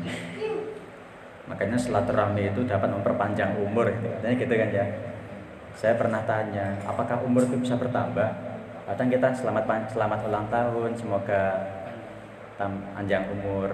makanya 1.49 1.80
silaturahmi 1.80 2.53
itu 2.53 2.61
dapat 2.68 2.92
memperpanjang 2.92 3.57
umur 3.57 3.88
katanya 3.90 4.36
gitu 4.36 4.55
kan 4.55 4.70
ya. 4.70 4.86
Saya 5.78 5.94
pernah 5.94 6.20
tanya 6.28 6.76
apakah 6.84 7.22
umur 7.24 7.49
itu 7.49 7.57
bisa 7.59 7.74
bertambah? 7.80 8.28
Kadang 8.88 9.09
kita 9.12 9.28
selamat 9.36 9.92
selamat 9.92 10.20
ulang 10.28 10.46
tahun 10.49 10.90
semoga 10.96 11.42
panjang 12.59 13.24
umur. 13.32 13.72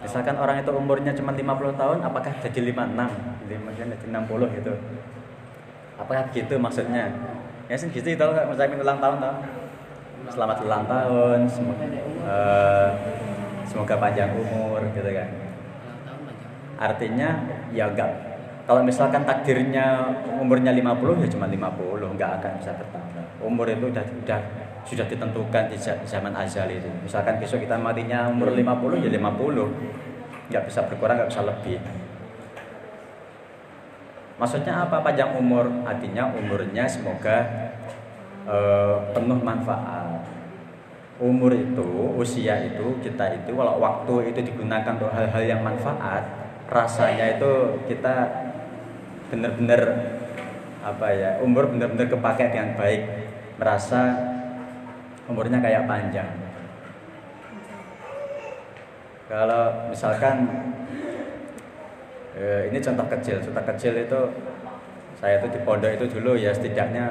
Misalkan 0.00 0.36
orang 0.38 0.62
itu 0.62 0.70
umurnya 0.70 1.12
cuma 1.12 1.34
50 1.34 1.80
tahun 1.80 1.98
apakah 2.02 2.32
jadi 2.40 2.72
56 2.72 3.44
jadi 3.74 4.06
60 4.06 4.56
gitu. 4.62 4.72
Apakah 5.98 6.24
gitu 6.34 6.54
maksudnya? 6.58 7.10
Ya 7.68 7.76
sih 7.78 7.88
gitu 7.90 8.08
itu 8.12 8.24
ngucapin 8.24 8.78
ulang 8.80 9.00
tahun 9.00 9.18
tau 9.18 9.36
selamat 10.32 10.58
ulang 10.64 10.84
tahun 10.88 11.38
semoga, 11.48 11.84
uh, 12.24 12.88
semoga 13.68 13.94
panjang 14.00 14.30
umur 14.32 14.80
gitu 14.96 15.10
kan 15.12 15.28
artinya 16.80 17.28
ya 17.70 17.90
enggak. 17.90 18.10
Kalau 18.64 18.80
misalkan 18.80 19.28
takdirnya 19.28 20.08
umurnya 20.40 20.72
50 20.72 21.22
ya 21.24 21.28
cuma 21.28 21.46
50 21.46 22.14
enggak 22.16 22.30
akan 22.40 22.52
bisa 22.58 22.72
bertambah 22.72 23.14
umur 23.44 23.68
itu 23.68 23.92
sudah 23.92 24.04
sudah 24.08 24.40
sudah 24.84 25.06
ditentukan 25.08 25.64
di 25.68 25.76
zaman 25.80 26.32
azal 26.36 26.68
itu. 26.68 26.88
Misalkan 27.04 27.40
besok 27.40 27.60
kita 27.64 27.76
matinya 27.76 28.28
umur 28.28 28.52
50 28.52 29.04
ya 29.04 29.10
50 29.12 30.48
nggak 30.52 30.64
bisa 30.68 30.80
berkurang 30.88 31.16
nggak 31.20 31.30
bisa 31.32 31.42
lebih. 31.44 31.78
Maksudnya 34.36 34.84
apa? 34.84 35.00
Panjang 35.00 35.36
umur. 35.38 35.70
Artinya 35.86 36.28
umurnya 36.36 36.84
semoga 36.84 37.48
uh, 38.44 38.98
penuh 39.14 39.40
manfaat. 39.40 40.20
Umur 41.22 41.54
itu 41.54 41.86
usia 42.18 42.58
itu 42.66 42.98
kita 42.98 43.38
itu 43.38 43.54
kalau 43.54 43.78
waktu 43.78 44.34
itu 44.34 44.42
digunakan 44.42 44.98
untuk 44.98 45.14
hal-hal 45.14 45.42
yang 45.46 45.62
manfaat 45.62 46.43
rasanya 46.68 47.36
itu 47.36 47.52
kita 47.90 48.14
benar-benar 49.28 49.82
apa 50.84 51.06
ya 51.16 51.30
umur 51.40 51.72
benar-benar 51.72 52.08
kepake 52.08 52.52
dengan 52.52 52.76
baik. 52.76 53.02
Merasa 53.56 54.00
umurnya 55.28 55.62
kayak 55.62 55.88
panjang. 55.88 56.28
Kalau 59.24 59.88
misalkan 59.88 60.44
eh, 62.36 62.68
ini 62.68 62.78
contoh 62.82 63.06
kecil 63.08 63.40
contoh 63.40 63.64
kecil 63.72 63.94
itu 63.96 64.20
saya 65.16 65.40
itu 65.40 65.48
di 65.56 65.60
pondok 65.64 65.96
itu 65.96 66.04
dulu 66.18 66.36
ya 66.36 66.52
setidaknya 66.52 67.08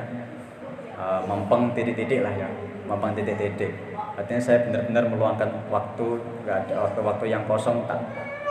uh, 0.93 1.25
mempeng 1.25 1.73
titik-titik 1.73 2.21
lah 2.21 2.29
ya 2.37 2.45
mempeng 2.85 3.17
titik-titik. 3.17 3.73
Artinya 4.13 4.41
saya 4.43 4.69
benar-benar 4.69 5.09
meluangkan 5.09 5.49
waktu 5.73 6.21
nggak 6.45 6.57
ada 6.69 6.75
waktu-waktu 6.85 7.25
yang 7.33 7.43
kosong 7.49 7.81
tak 7.89 7.97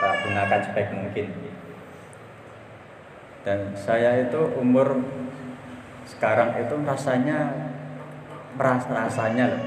tak 0.02 0.14
gunakan 0.26 0.60
sebaik 0.66 0.90
mungkin. 0.90 1.26
Dan 3.46 3.70
saya 3.78 4.26
itu 4.26 4.40
umur 4.58 4.98
sekarang 6.10 6.58
itu 6.58 6.74
rasanya 6.82 7.54
merasa 8.58 8.90
rasanya 8.90 9.54
loh. 9.54 9.62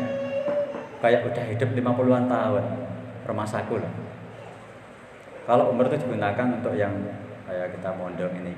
Kayak 1.00 1.32
udah 1.32 1.46
hidup 1.56 1.70
50-an 1.72 2.28
tahun 2.28 2.66
remasaku 3.24 3.80
loh. 3.80 3.94
Kalau 5.48 5.72
umur 5.72 5.88
itu 5.88 6.04
digunakan 6.04 6.48
untuk 6.60 6.76
yang 6.76 6.92
kayak 7.48 7.72
kita 7.80 7.90
mondok 7.96 8.32
ini 8.36 8.52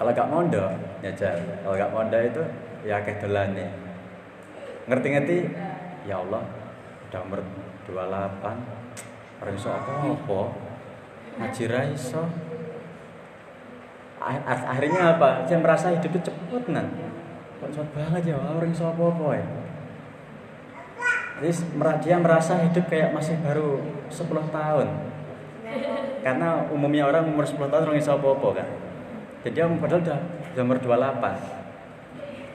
kalau 0.00 0.16
gak 0.16 0.32
mondok 0.32 0.72
ya 1.04 1.12
kalau 1.60 1.76
gak 1.76 1.92
mondok 1.92 2.22
itu 2.24 2.42
ya 2.88 3.04
kedolan 3.04 3.52
nih 3.52 3.68
ngerti-ngerti? 4.88 5.44
Ya 6.08 6.16
Allah 6.16 6.40
udah 7.12 7.20
umur 7.20 7.40
28 7.84 8.79
orang 9.40 9.54
iso 9.56 9.68
apa-apa. 9.72 10.40
Ngaji 11.40 11.62
ra 11.68 11.82
iso. 11.88 12.22
Akhirnya 14.46 15.16
apa? 15.16 15.48
Saya 15.48 15.58
merasa 15.64 15.86
hidup 15.96 16.12
itu 16.12 16.28
cepet 16.28 16.64
nan. 16.68 16.86
Kok 17.60 17.72
cepet 17.72 17.90
banget 17.96 18.22
ya? 18.30 18.36
Orang 18.36 18.70
iso 18.70 18.84
apa-apa 18.84 19.28
ya. 19.36 19.46
Jadi 21.40 21.50
dia 22.04 22.16
merasa 22.20 22.60
hidup 22.60 22.84
kayak 22.92 23.16
masih 23.16 23.40
baru 23.40 23.80
10 24.12 24.52
tahun. 24.52 24.88
Karena 26.20 26.68
umumnya 26.68 27.08
orang 27.08 27.32
umur 27.32 27.48
10 27.48 27.72
tahun 27.72 27.88
orang 27.88 27.96
iso 27.96 28.12
apa-apa 28.12 28.60
kan? 28.60 28.68
Jadi 29.40 29.56
dia 29.56 29.64
padahal 29.64 30.04
udah, 30.04 30.20
udah 30.52 30.62
umur 30.68 30.78
28 30.84 31.60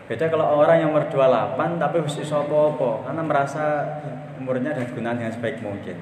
Beda 0.05 0.29
kalau 0.29 0.61
orang 0.61 0.86
yang 0.86 0.93
umur 0.93 1.09
28 1.09 1.81
tapi 1.81 1.97
khusus 2.05 2.29
apa-apa 2.29 3.09
karena 3.09 3.25
merasa 3.25 3.81
umurnya 4.38 4.77
dan 4.77 4.86
digunakan 4.86 5.17
dengan 5.17 5.33
sebaik 5.33 5.65
mungkin. 5.65 5.97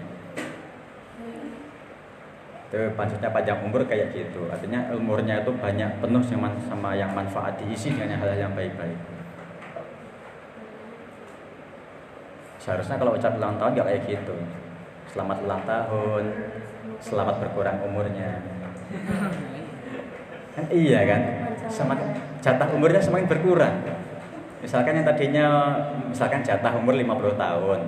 Itu 2.74 2.90
maksudnya 2.98 3.30
panjang 3.30 3.62
umur 3.62 3.86
kayak 3.86 4.18
gitu. 4.18 4.50
Artinya 4.50 4.90
umurnya 4.98 5.46
itu 5.46 5.54
banyak 5.54 6.02
penuh 6.02 6.26
sama 6.26 6.98
yang 6.98 7.14
manfaat 7.14 7.54
diisi 7.62 7.94
dengan 7.94 8.18
hal-hal 8.18 8.50
yang 8.50 8.54
baik-baik. 8.58 8.98
Seharusnya 12.58 12.98
kalau 12.98 13.14
ucap 13.14 13.38
ulang 13.38 13.62
tahun 13.62 13.78
gak 13.78 13.88
kayak 13.94 14.02
gitu. 14.10 14.34
Selamat 15.06 15.38
ulang 15.46 15.62
tahun, 15.70 16.24
selamat 16.98 17.36
berkurang 17.46 17.78
umurnya. 17.86 18.42
Kan 20.58 20.66
iya 20.82 21.06
kan? 21.06 21.22
Semakin 21.70 22.10
jatah 22.42 22.74
umurnya 22.74 22.98
semakin 23.06 23.30
berkurang. 23.30 23.86
Misalkan 24.66 24.98
yang 24.98 25.06
tadinya 25.06 25.46
misalkan 26.10 26.42
jatah 26.42 26.74
umur 26.74 26.98
50 26.98 27.38
tahun. 27.38 27.80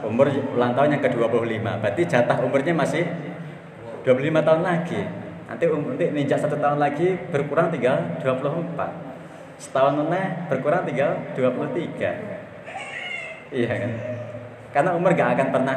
Umur 0.00 0.32
ulang 0.56 0.72
tahun 0.72 0.96
yang 0.96 1.04
ke-25, 1.04 1.60
berarti 1.60 2.02
jatah 2.08 2.40
umurnya 2.40 2.72
masih 2.72 3.04
25 4.08 4.40
tahun 4.40 4.64
lagi. 4.64 5.04
Nanti 5.44 5.68
um, 5.68 5.84
nanti 5.84 6.08
ninjak 6.16 6.40
satu 6.40 6.56
tahun 6.56 6.80
lagi 6.80 7.12
berkurang 7.28 7.68
tinggal 7.68 8.00
24. 8.24 8.72
Setahun 9.60 10.00
meneh 10.00 10.48
berkurang 10.48 10.88
tinggal 10.88 11.20
23. 11.36 13.52
Iya 13.52 13.68
kan? 13.68 13.92
Karena 14.72 14.96
umur 14.96 15.12
gak 15.12 15.36
akan 15.36 15.48
pernah 15.52 15.76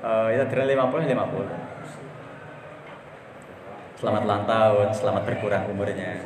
uh, 0.00 0.32
ya 0.32 0.48
dari 0.48 0.72
50 0.72 1.12
50 1.12 1.60
selamat 4.00 4.24
ulang 4.24 4.48
tahun, 4.48 4.88
selamat 4.96 5.28
berkurang 5.28 5.68
umurnya. 5.68 6.24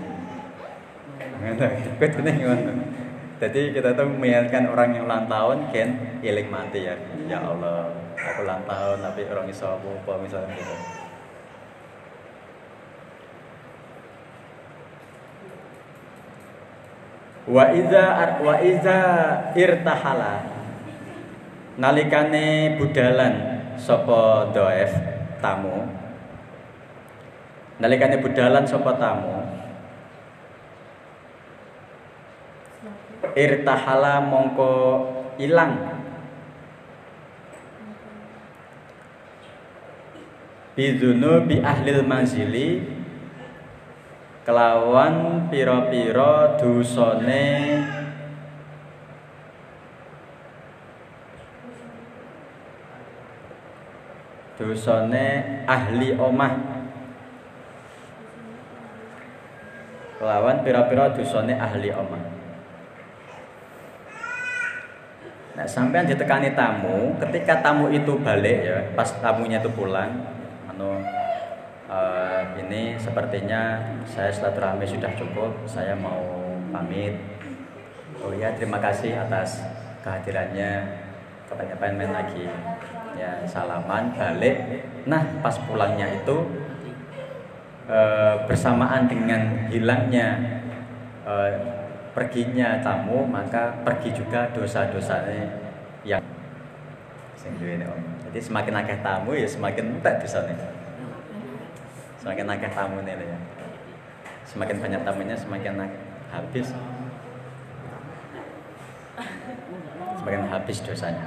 Jadi 3.35 3.75
kita 3.75 3.99
tuh 3.99 4.07
mengingatkan 4.07 4.71
orang 4.71 4.95
yang 4.95 5.05
ulang 5.11 5.27
tahun 5.27 5.59
kan 5.75 5.89
iling 6.23 6.49
mati 6.49 6.87
ya. 6.87 6.95
Ya 7.27 7.43
Allah, 7.43 7.91
aku 8.15 8.47
ulang 8.47 8.63
tahun 8.63 9.03
tapi 9.03 9.27
orang 9.27 9.47
iso 9.51 9.67
apa 9.67 10.13
misalnya 10.23 10.55
gitu. 10.55 10.75
Wa 17.45 17.75
iza 17.77 18.05
wa 18.41 18.55
iza 18.63 18.99
irtahala 19.53 20.55
nalikane 21.77 22.79
budalan 22.81 23.35
sapa 23.77 24.49
doef 24.55 24.93
tamu 25.43 25.85
nalikane 27.83 28.23
budalan 28.23 28.65
sapa 28.65 28.97
tamu 28.97 29.54
irtahala 33.33 34.21
mongko 34.21 34.73
ilang 35.41 35.73
bidunu 40.77 41.49
bi 41.49 41.65
ahlil 41.65 42.05
manzili 42.05 42.85
kelawan 44.45 45.49
piro-piro 45.49 46.61
dusone 46.61 47.49
dusone 54.61 55.27
ahli 55.65 56.13
omah 56.21 56.75
kelawan 60.25 60.65
pira-pira 60.65 61.13
dosane 61.13 61.53
ahli 61.53 61.93
omah. 61.93 62.34
Nah, 65.55 65.67
sampean 65.71 66.03
ditekani 66.03 66.51
tamu, 66.59 67.15
ketika 67.23 67.63
tamu 67.63 67.87
itu 67.87 68.19
balik 68.19 68.59
ya, 68.67 68.79
pas 68.99 69.07
tamunya 69.23 69.63
itu 69.63 69.71
pulang, 69.71 70.11
anu 70.67 70.99
uh, 71.87 72.43
ini 72.59 72.99
sepertinya 72.99 73.79
saya 74.03 74.35
silaturahmi 74.35 74.83
sudah 74.83 75.15
cukup, 75.15 75.55
saya 75.63 75.95
mau 75.95 76.59
pamit. 76.75 77.15
Oh 78.19 78.35
ya, 78.35 78.51
terima 78.59 78.83
kasih 78.83 79.15
atas 79.15 79.63
kehadirannya. 80.03 81.05
Katanya 81.47 81.77
pengen 81.79 81.97
main 82.03 82.13
lagi. 82.13 82.51
Ya, 83.15 83.47
salaman 83.47 84.11
balik. 84.11 84.83
Nah, 85.07 85.23
pas 85.39 85.55
pulangnya 85.63 86.11
itu 86.11 86.51
e, 87.87 87.99
bersamaan 88.49 89.07
dengan 89.07 89.71
hilangnya 89.71 90.41
e, 91.23 91.35
perginya 92.15 92.79
tamu 92.79 93.27
maka 93.27 93.83
pergi 93.83 94.15
juga 94.15 94.47
dosa-dosanya 94.55 95.51
yang 96.07 96.23
sing 97.35 97.59
Jadi 98.31 98.39
semakin 98.39 98.75
akeh 98.81 98.99
tamu 99.03 99.35
ya 99.35 99.45
semakin 99.51 99.99
entek 99.99 100.23
nih. 100.23 100.59
Semakin 102.23 102.47
akeh 102.55 102.71
tamu 102.71 103.03
nih 103.03 103.19
ya. 103.19 103.39
Semakin 104.47 104.79
banyak 104.79 105.03
tamunya 105.03 105.37
semakin 105.37 105.91
habis. 106.31 106.71
Semakin 110.23 110.43
habis 110.47 110.79
dosanya. 110.87 111.27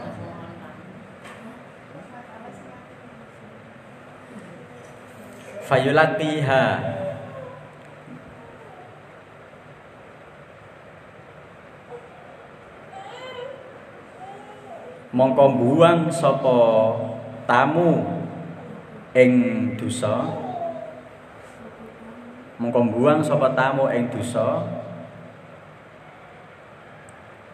Fayulatiha 5.68 6.64
mongko 15.18 15.57
buang 15.57 16.13
sapa 16.13 16.57
tamu 17.49 18.05
ing 19.18 19.34
dosa. 19.74 20.30
Mongko 22.61 22.82
buang 22.93 23.26
sapa 23.26 23.57
tamu 23.57 23.89
ing 23.89 24.13
dosa. 24.13 24.61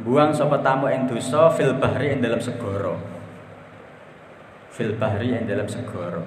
Buang 0.03 0.36
sapa 0.36 0.59
tamu 0.59 0.91
ing 0.91 1.07
dosa 1.07 1.47
fil 1.55 1.80
bahri 1.80 2.11
ing 2.11 2.20
dalam 2.20 2.43
segara. 2.43 2.99
Fil 4.76 4.99
bahri 4.99 5.32
ing 5.32 5.47
dalam 5.47 5.72
segara. 5.72 6.20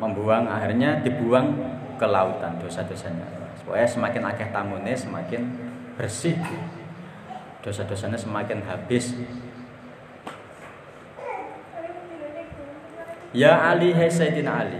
Membuang 0.00 0.48
akhirnya 0.48 1.04
dibuang 1.04 1.52
ke 2.00 2.06
lautan 2.08 2.56
dosa-dosanya. 2.56 3.24
Supaya 3.60 3.84
semakin 3.84 4.32
akeh 4.32 4.48
tamune 4.48 4.92
semakin 4.96 5.44
bersih 5.96 6.36
dosa-dosanya 7.66 8.14
semakin 8.14 8.62
habis. 8.62 9.10
Ya 13.34 13.58
Ali 13.58 13.90
hai 13.90 14.06
Sayyidina 14.06 14.62
Ali. 14.62 14.78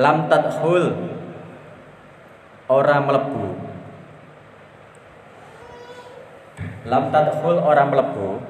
Lam 0.00 0.32
tadkhul 0.32 0.96
Orang 2.70 3.10
melebu. 3.10 3.46
Lam 6.88 7.10
tadkhul 7.12 7.58
orang 7.60 7.90
melebu. 7.92 8.40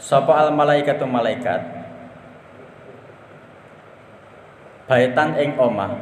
Sapa 0.00 0.32
al 0.42 0.50
malaikatu 0.50 1.04
malaikat? 1.04 1.60
Baitan 4.88 5.36
ing 5.36 5.60
omah 5.60 5.92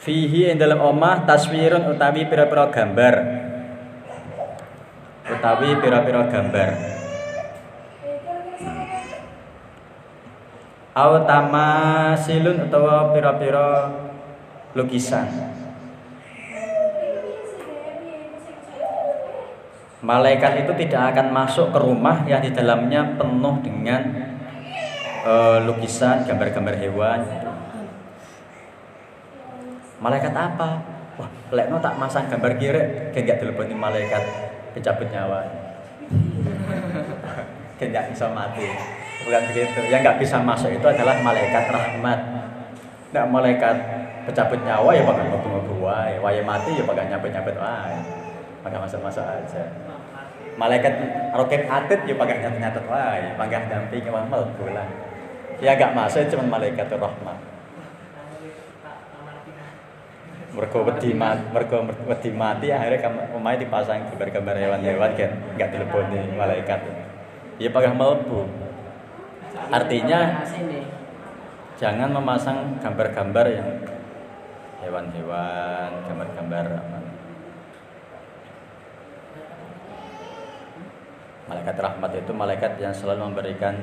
fihi 0.00 0.48
ing 0.48 0.56
dalam 0.56 0.80
omah 0.80 1.28
taswirun 1.28 1.92
utawi 1.92 2.24
pira-pira 2.24 2.72
gambar. 2.72 3.14
Utawi 5.28 5.76
pira-pira 5.78 6.22
gambar. 6.26 6.68
Au 10.90 11.12
tamasilun 11.22 12.66
utawa 12.66 13.12
pira-pira 13.14 13.92
lukisan. 14.74 15.28
Malaikat 20.00 20.64
itu 20.64 20.72
tidak 20.80 21.12
akan 21.12 21.28
masuk 21.28 21.76
ke 21.76 21.78
rumah 21.78 22.24
yang 22.24 22.40
di 22.40 22.48
dalamnya 22.48 23.20
penuh 23.20 23.60
dengan 23.60 24.00
uh, 25.28 25.60
lukisan, 25.60 26.24
gambar-gambar 26.24 26.74
hewan, 26.80 27.20
malaikat 30.00 30.34
apa? 30.34 30.68
Wah 31.20 31.28
lekno 31.52 31.76
tak 31.78 31.94
masang 32.00 32.26
gambar 32.32 32.52
kiri 32.56 33.12
kayak 33.12 33.24
gak 33.24 33.38
teleponi 33.44 33.76
malaikat 33.76 34.22
kecabut 34.76 35.08
nyawa. 35.12 35.44
Kayak 37.80 37.96
gak 37.96 38.06
bisa 38.12 38.28
mati. 38.28 38.68
Bukan 39.24 39.40
begitu. 39.48 39.80
Yang 39.88 40.00
gak 40.04 40.18
bisa 40.20 40.36
masuk 40.44 40.68
itu 40.68 40.84
adalah 40.84 41.16
malaikat 41.24 41.64
rahmat. 41.72 42.20
Nggak 43.08 43.26
malaikat 43.32 43.76
pecabut 44.28 44.60
nyawa 44.60 44.92
ya 44.92 45.00
bakal 45.00 45.24
ngobrol 45.32 45.64
ngobrol 45.64 45.88
wae. 45.88 46.20
Wae 46.20 46.44
mati 46.44 46.76
ya 46.76 46.84
bakal 46.84 47.08
nyabut 47.08 47.32
nyabut 47.32 47.56
wae. 47.56 47.96
Maka 48.60 48.76
masuk 48.84 49.00
aja. 49.00 49.64
Malaikat 50.60 50.92
roket 51.32 51.64
atit 51.64 52.04
ya 52.04 52.14
bakal 52.20 52.36
nyatet 52.36 52.60
nyatet 52.60 52.84
wae. 52.84 53.32
Panggah 53.40 53.64
damping 53.64 54.04
ke 54.04 54.12
mal 54.12 54.44
bulan 54.60 54.88
ya 55.60 55.76
gak 55.76 55.92
masuk 55.92 56.24
cuma 56.32 56.56
malaikat 56.56 56.88
rahmat 56.88 57.36
wedi 60.58 61.14
mati 61.14 61.46
mergo 61.54 61.86
wedi 62.10 62.30
mati 62.34 62.66
akhirnya 62.74 63.30
omahe 63.30 63.62
dipasang 63.62 64.10
gambar-gambar 64.10 64.54
hewan-hewan 64.58 65.10
kan 65.14 65.30
nggak 65.54 65.70
teleponi 65.70 66.18
malaikat. 66.34 66.80
Ya 67.60 67.68
pakai 67.70 67.92
melbu 67.92 68.48
artinya 69.70 70.42
jangan 71.78 72.10
memasang 72.12 72.80
gambar-gambar 72.82 73.46
yang 73.50 73.68
hewan-hewan 74.80 75.90
gambar-gambar 76.08 76.66
malaikat 81.50 81.76
rahmat 81.82 82.10
itu 82.14 82.32
malaikat 82.32 82.72
yang 82.78 82.94
selalu 82.94 83.34
memberikan 83.34 83.74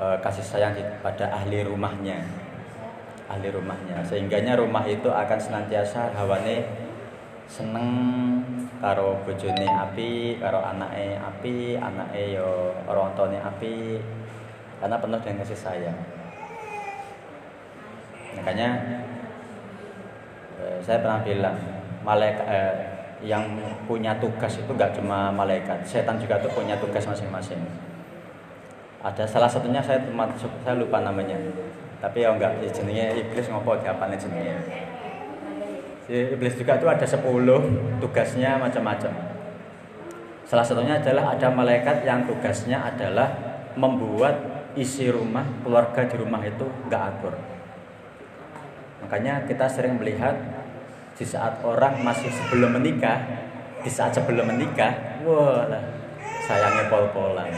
uh, 0.00 0.16
kasih 0.24 0.40
sayang 0.40 0.72
pada 1.04 1.28
ahli 1.36 1.60
rumahnya 1.60 2.24
ahli 3.28 3.48
rumahnya. 3.52 4.00
Sehingganya 4.02 4.56
rumah 4.56 4.88
itu 4.88 5.12
akan 5.12 5.38
senantiasa 5.38 6.16
hawane 6.16 6.64
seneng 7.48 7.88
karo 8.80 9.20
bojone 9.24 9.64
api 9.64 10.36
karo 10.36 10.60
anake 10.60 11.16
api 11.16 11.80
anake 11.80 12.36
yo 12.36 12.76
orang 12.84 13.12
tuane 13.16 13.40
api 13.40 14.00
karena 14.80 14.96
penuh 14.96 15.20
dengan 15.20 15.40
kasih 15.44 15.58
sayang. 15.60 15.98
Makanya 18.36 18.68
eh, 20.60 20.78
saya 20.84 21.00
pernah 21.04 21.20
bilang 21.24 21.56
malaikat 22.04 22.46
eh, 22.48 22.74
yang 23.18 23.44
punya 23.90 24.14
tugas 24.22 24.54
itu 24.54 24.70
nggak 24.70 24.94
cuma 24.94 25.34
malaikat 25.34 25.82
setan 25.82 26.22
juga 26.22 26.38
tuh 26.38 26.52
punya 26.54 26.78
tugas 26.78 27.02
masing-masing. 27.04 27.60
Ada 29.02 29.26
salah 29.26 29.50
satunya 29.50 29.82
saya 29.82 30.00
saya 30.62 30.74
lupa 30.78 31.02
namanya 31.02 31.34
tapi 31.98 32.22
ya 32.22 32.30
enggak 32.30 32.62
ya 32.62 32.70
jenenge 32.70 33.06
iblis 33.26 33.46
ngopo 33.50 33.74
diapane 33.78 34.14
jenenge? 34.14 34.54
Iblis 36.08 36.56
juga 36.56 36.80
itu 36.80 36.86
ada 36.88 37.04
10 37.04 37.20
tugasnya 38.00 38.56
macam-macam. 38.56 39.12
Salah 40.48 40.64
satunya 40.64 40.96
adalah 40.96 41.36
ada 41.36 41.52
malaikat 41.52 42.08
yang 42.08 42.24
tugasnya 42.24 42.80
adalah 42.80 43.28
membuat 43.76 44.40
isi 44.72 45.12
rumah 45.12 45.44
keluarga 45.60 46.08
di 46.08 46.16
rumah 46.16 46.40
itu 46.40 46.64
enggak 46.88 47.02
akur. 47.12 47.34
Makanya 49.04 49.44
kita 49.44 49.68
sering 49.68 50.00
melihat 50.00 50.32
di 51.18 51.26
saat 51.26 51.60
orang 51.66 52.00
masih 52.00 52.30
sebelum 52.30 52.78
menikah 52.78 53.18
di 53.82 53.90
saat 53.90 54.14
sebelum 54.14 54.48
menikah 54.54 55.22
wah 55.26 55.66
sayangnya 56.46 56.86
pol-polan. 56.86 57.50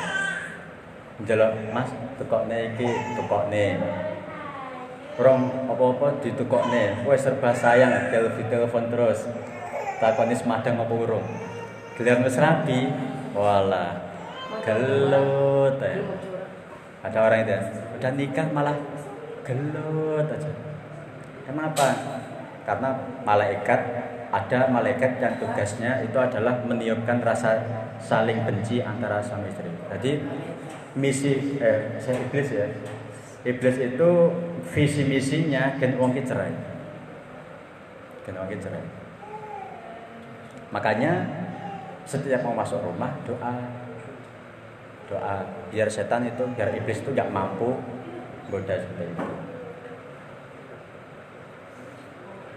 Jaluk 1.28 1.52
mas 1.70 1.92
tekokne 2.16 2.72
iki 2.72 2.88
tekokne 3.14 3.76
Orang 5.20 5.68
apa-apa 5.68 6.16
ditukokne, 6.24 7.04
kowe 7.04 7.12
serba 7.12 7.52
sayang 7.52 8.08
telepon 8.08 8.48
telepon 8.48 8.88
terus. 8.88 9.28
Takoni 10.00 10.32
semadang 10.32 10.80
apa 10.80 10.94
urung. 10.96 11.20
Giliran 11.92 12.24
wis 12.24 12.40
rapi, 12.40 12.88
wala 13.36 14.00
gelut 14.64 15.76
ya. 15.76 16.00
Ada 17.04 17.18
orang 17.20 17.44
itu, 17.44 17.52
udah 18.00 18.12
nikah 18.16 18.48
malah 18.48 18.76
gelut 19.44 20.24
aja. 20.24 20.52
Kenapa? 21.44 21.88
Karena 22.64 22.90
malaikat 23.20 23.80
ada 24.30 24.70
malaikat 24.72 25.20
yang 25.20 25.36
tugasnya 25.36 26.00
itu 26.06 26.16
adalah 26.16 26.64
meniupkan 26.64 27.20
rasa 27.20 27.60
saling 28.00 28.40
benci 28.46 28.80
antara 28.80 29.20
suami 29.20 29.52
istri. 29.52 29.68
Jadi 29.68 30.12
misi 30.96 31.60
eh 31.60 31.98
saya 32.00 32.16
iblis 32.24 32.48
ya 32.48 32.66
Iblis 33.40 33.76
itu 33.80 34.10
visi 34.70 35.02
misinya 35.02 35.76
kan 35.78 35.98
wong 35.98 36.14
cerai. 36.14 36.54
Kan 38.22 38.34
wong 38.38 38.50
cerai. 38.54 38.84
Makanya 40.70 41.12
setiap 42.06 42.46
mau 42.46 42.54
masuk 42.54 42.78
rumah 42.82 43.10
doa 43.26 43.54
doa 45.10 45.42
biar 45.74 45.90
setan 45.90 46.22
itu 46.26 46.46
biar 46.54 46.70
iblis 46.74 47.02
itu 47.02 47.10
nggak 47.10 47.34
mampu 47.34 47.74
goda 48.50 48.78
seperti 48.78 49.10
itu. 49.10 49.26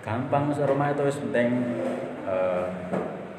Gampang 0.05 0.53
masuk 0.53 0.69
rumah 0.69 0.93
itu 0.93 1.01
penting 1.17 1.49
uh, 2.29 2.69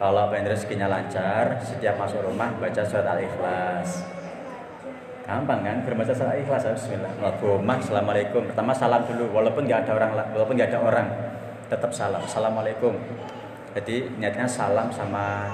kalau 0.00 0.32
pengen 0.34 0.50
rezekinya 0.50 0.90
lancar 0.90 1.62
setiap 1.62 1.94
masuk 1.94 2.18
rumah 2.26 2.50
baca 2.58 2.82
surat 2.82 3.06
al-ikhlas 3.06 4.02
gampang 5.24 5.64
kan 5.64 5.76
berbaca 5.88 6.12
salah 6.12 6.36
ikhlas 6.36 6.68
Bismillah. 6.68 7.08
Allahumma 7.16 7.80
assalamualaikum. 7.80 8.44
Pertama 8.52 8.76
salam 8.76 9.08
dulu. 9.08 9.32
Walaupun 9.32 9.64
nggak 9.64 9.88
ada 9.88 9.92
orang 9.96 10.10
walaupun 10.36 10.54
nggak 10.60 10.68
ada 10.68 10.80
orang 10.84 11.08
tetap 11.72 11.90
salam. 11.96 12.20
Assalamualaikum. 12.20 12.92
Jadi 13.72 14.20
niatnya 14.20 14.44
salam 14.44 14.92
sama 14.92 15.48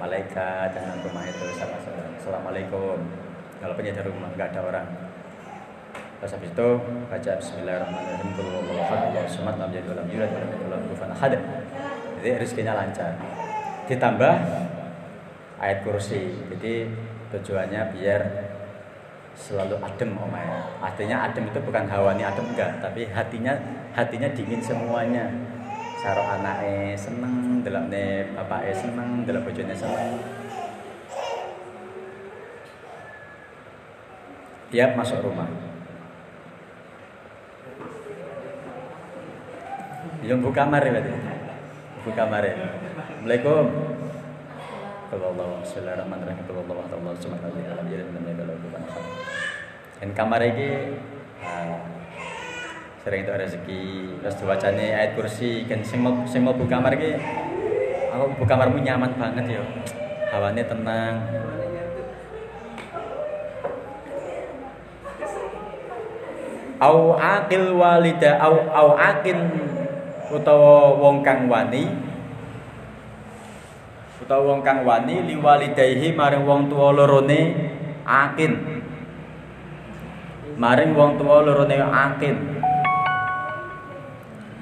malaikat 0.00 0.72
dan 0.72 0.96
rumah 1.04 1.28
itu 1.28 1.44
sama 1.60 1.76
assalamualaikum. 2.16 2.96
Walaupun 3.60 3.84
ada 3.84 4.02
rumah 4.08 4.32
nggak 4.32 4.48
ada 4.56 4.60
orang. 4.64 4.86
Terus 6.18 6.34
habis 6.34 6.50
itu 6.50 6.68
baca 7.06 7.30
Bismillahirrahmanirrahim. 7.38 8.32
Ahad. 11.14 11.32
Jadi 12.18 12.30
rezekinya 12.34 12.74
lancar. 12.74 13.12
Ditambah 13.86 14.34
ayat 15.62 15.78
kursi. 15.86 16.34
Jadi 16.50 16.90
tujuannya 17.32 17.82
biar 17.96 18.22
selalu 19.38 19.78
adem 19.78 20.18
omaya. 20.18 20.66
Artinya 20.82 21.30
adem 21.30 21.46
itu 21.46 21.60
bukan 21.62 21.86
hawani 21.86 22.26
adem 22.26 22.46
enggak, 22.50 22.82
tapi 22.82 23.06
hatinya 23.08 23.54
hatinya 23.94 24.28
dingin 24.34 24.58
semuanya. 24.58 25.30
Saro 25.98 26.22
anaknya 26.22 26.94
seneng, 26.94 27.58
delokne 27.66 28.30
bapaknya 28.38 28.74
seneng, 28.74 29.26
delok 29.26 29.50
bojone 29.50 29.74
seneng. 29.74 30.10
Tiap 34.68 34.90
masuk 34.94 35.24
rumah. 35.24 35.48
Yang 40.22 40.38
buka 40.44 40.66
kamar 40.66 40.82
ya. 40.86 41.02
Buka 42.04 42.14
kamar 42.14 42.42
ya. 42.44 42.54
Assalamualaikum. 42.54 43.87
Kalau 45.08 45.32
Bismillahirrahmanirrahim. 45.64 46.44
Kalau 46.44 46.68
taala. 46.68 47.16
Dan 50.04 50.12
kamar 50.12 50.44
ini 50.44 51.00
ah, 51.40 51.80
sering 53.00 53.24
itu 53.24 53.32
rezeki 53.32 53.84
terus 54.20 54.36
diwacane 54.36 54.92
ayat 54.92 55.16
kursi 55.16 55.64
kan 55.64 55.80
sing 55.80 56.04
mau 56.04 56.12
sing 56.28 56.44
mau 56.44 56.52
buka 56.52 56.76
kamar 56.76 56.92
iki 57.00 57.16
aku 58.12 58.36
buka 58.36 58.52
kamarmu 58.52 58.84
nyaman 58.84 59.16
banget 59.16 59.56
ya 59.56 59.64
hawane 60.28 60.60
tenang 60.68 61.24
au 66.84 67.16
akil 67.16 67.80
walida 67.80 68.36
au 68.44 68.60
au 68.76 68.88
utawa 70.28 70.92
wong 71.00 71.24
kang 71.24 71.48
wani 71.48 72.07
utawa 74.18 74.42
wong 74.54 74.60
kang 74.66 74.82
wani 74.82 75.22
liwalidayhi 75.30 76.12
maring 76.14 76.42
wong 76.42 76.66
tuwa 76.66 76.90
lorone 76.90 77.40
akin 78.02 78.52
maring 80.58 80.92
wong 80.92 81.16
tuwa 81.16 81.46
lorone 81.46 81.76
akin 81.78 82.36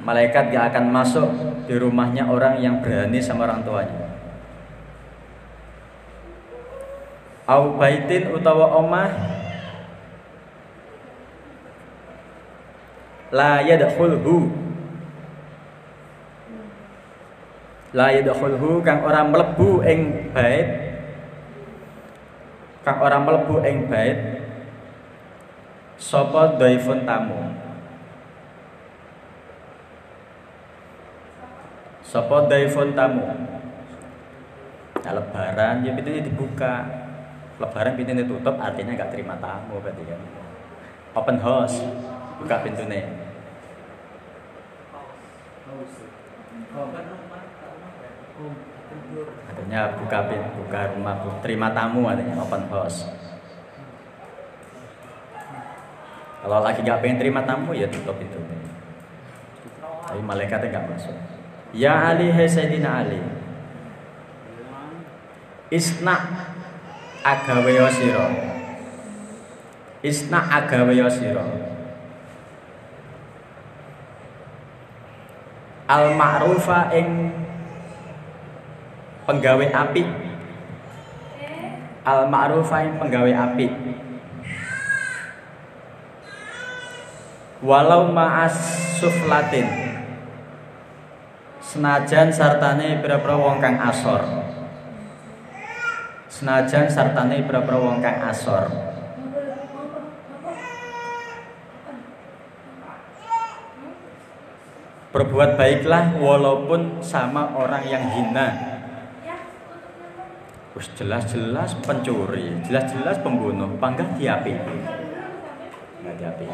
malaikat 0.06 0.54
gak 0.54 0.70
akan 0.70 0.86
masuk 0.94 1.30
di 1.66 1.74
rumahnya 1.74 2.30
orang 2.30 2.62
yang 2.62 2.78
berani 2.78 3.18
sama 3.18 3.42
orang 3.50 3.66
tuanya. 3.66 4.06
Au 7.46 7.74
baitin 7.74 8.30
utawa 8.30 8.70
omah 8.78 9.10
la 13.34 13.66
yadkhulhu 13.66 14.65
la 17.96 18.12
yadkhulhu 18.12 18.84
kang 18.84 19.00
ora 19.00 19.24
mlebu 19.24 19.80
ing 19.88 20.28
bait. 20.36 20.68
Kang 22.84 23.00
ora 23.00 23.16
mlebu 23.16 23.64
ing 23.64 23.88
bait 23.88 24.44
sapa 25.96 26.60
dhaifun 26.60 27.08
tamu? 27.08 27.40
Sapa 32.04 32.36
dhaifun 32.52 32.92
tamu? 32.92 33.24
Nah, 35.00 35.12
lebaran 35.16 35.80
ya 35.80 35.96
pintunya 35.96 36.20
dibuka. 36.20 36.84
Lebaran 37.56 37.96
pintunya 37.96 38.28
tutup 38.28 38.60
artinya 38.60 38.92
nggak 38.92 39.08
terima 39.08 39.40
tamu 39.40 39.80
berarti 39.80 40.04
kan. 40.04 40.20
Open 41.16 41.40
house 41.40 41.80
buka 42.36 42.60
pintunya 42.60 43.08
artinya 49.48 49.96
buka 49.96 50.18
buka 50.60 50.80
rumah 50.92 51.14
terima 51.40 51.72
tamu 51.72 52.04
artinya 52.06 52.42
open 52.42 52.64
house. 52.68 53.08
Kalau 56.44 56.62
lagi 56.62 56.84
nggak 56.84 57.00
pengen 57.02 57.18
terima 57.18 57.42
tamu 57.42 57.74
ya 57.74 57.90
tutup 57.90 58.14
pintunya 58.20 58.56
tapi 60.06 60.22
malaikatnya 60.22 60.70
nggak 60.70 60.86
masuk. 60.86 61.16
Ya 61.74 62.14
Ali 62.14 62.30
hai 62.30 62.46
Sayyidina 62.46 62.90
Ali. 63.02 63.20
Isna 65.68 66.14
agawe 67.26 67.74
sira. 67.90 68.26
Isna 70.00 70.40
agawe 70.46 70.94
sira. 71.10 71.44
Al 75.90 76.14
ma'rufa 76.14 76.94
ing 76.94 77.34
penggawe 79.26 79.66
api. 79.74 80.02
Al 82.06 82.30
ma'rufa 82.30 82.86
ing 82.86 82.94
penggawe 83.02 83.32
api. 83.34 83.66
Walau 87.66 88.14
ma'as 88.14 88.54
suflatin. 89.02 89.66
Senajan 91.58 92.30
sartane 92.30 93.02
pira-pira 93.02 93.34
wong 93.34 93.58
kang 93.58 93.74
asor. 93.82 94.22
Senajan 96.30 96.86
sartane 96.86 97.42
pira-pira 97.42 97.82
wong 97.82 97.98
kang 97.98 98.22
asor. 98.30 98.70
Berbuat 105.10 105.56
baiklah 105.56 106.20
walaupun 106.20 107.00
sama 107.00 107.56
orang 107.56 107.88
yang 107.88 108.04
hina 108.04 108.75
Terus 110.76 110.92
jelas-jelas 110.92 111.72
pencuri, 111.88 112.52
jelas-jelas 112.68 113.16
pembunuh, 113.24 113.80
panggah 113.80 114.12
diapi. 114.12 114.52
Nggak 116.04 116.14
diapi. 116.20 116.44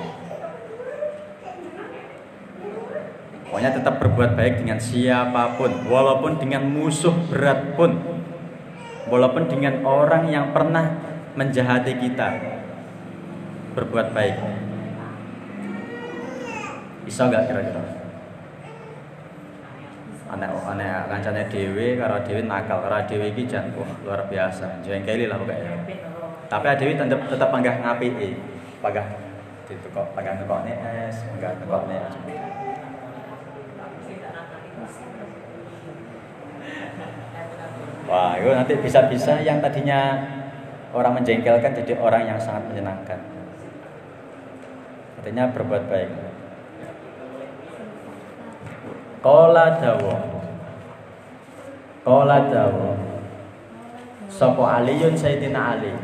Pokoknya 3.51 3.71
tetap 3.75 3.99
berbuat 3.99 4.39
baik 4.39 4.63
dengan 4.63 4.79
siapa 4.79 5.59
pun, 5.59 5.75
walaupun 5.91 6.39
dengan 6.39 6.63
musuh 6.71 7.11
berat 7.35 7.75
pun, 7.75 7.99
walaupun 9.11 9.51
dengan 9.51 9.83
orang 9.83 10.31
yang 10.31 10.55
pernah 10.55 11.03
menjahati 11.35 11.99
kita, 11.99 12.29
berbuat 13.75 14.15
baik. 14.15 14.39
Bisa 17.11 17.27
nggak 17.27 17.43
kira-kira? 17.51 18.02
Anak-anak 20.33 21.13
kancane 21.13 21.43
dhewe 21.53 22.01
karo 22.01 22.17
dhewe 22.25 22.41
nakal, 22.49 22.81
karo 22.81 23.05
dhewe 23.05 23.29
iki 23.37 23.45
jan 23.45 23.69
luar 23.77 24.25
biasa. 24.27 24.81
Jengkeli 24.81 25.29
lah 25.29 25.37
pokoknya. 25.37 25.77
Tapi 26.49 26.67
dhewe 26.81 26.93
tetep 26.97 27.21
tetep 27.29 27.49
panggah 27.53 27.77
ngapiki. 27.85 28.41
Panggah 28.81 29.07
ditukok 29.69 30.17
panggah 30.17 30.41
nekokne 30.41 30.73
es, 30.73 31.17
panggah 31.37 31.53
nekokne 31.61 31.97
Wah, 38.03 38.37
itu 38.37 38.51
nanti 38.53 38.77
bisa-bisa 38.77 39.41
yang 39.41 39.63
tadinya 39.65 40.21
orang 40.93 41.17
menjengkelkan 41.17 41.73
jadi 41.73 41.97
orang 41.97 42.29
yang 42.29 42.37
sangat 42.37 42.69
menyenangkan. 42.69 43.17
Artinya 45.17 45.49
berbuat 45.55 45.89
baik. 45.89 46.32
Kola 49.23 49.79
dawa. 49.79 50.19
Kola 52.03 52.39
dawa. 52.51 52.91
Sopo 54.27 54.67
Aliyun 54.67 55.15
Sayyidina 55.15 55.79
Ali? 55.79 55.95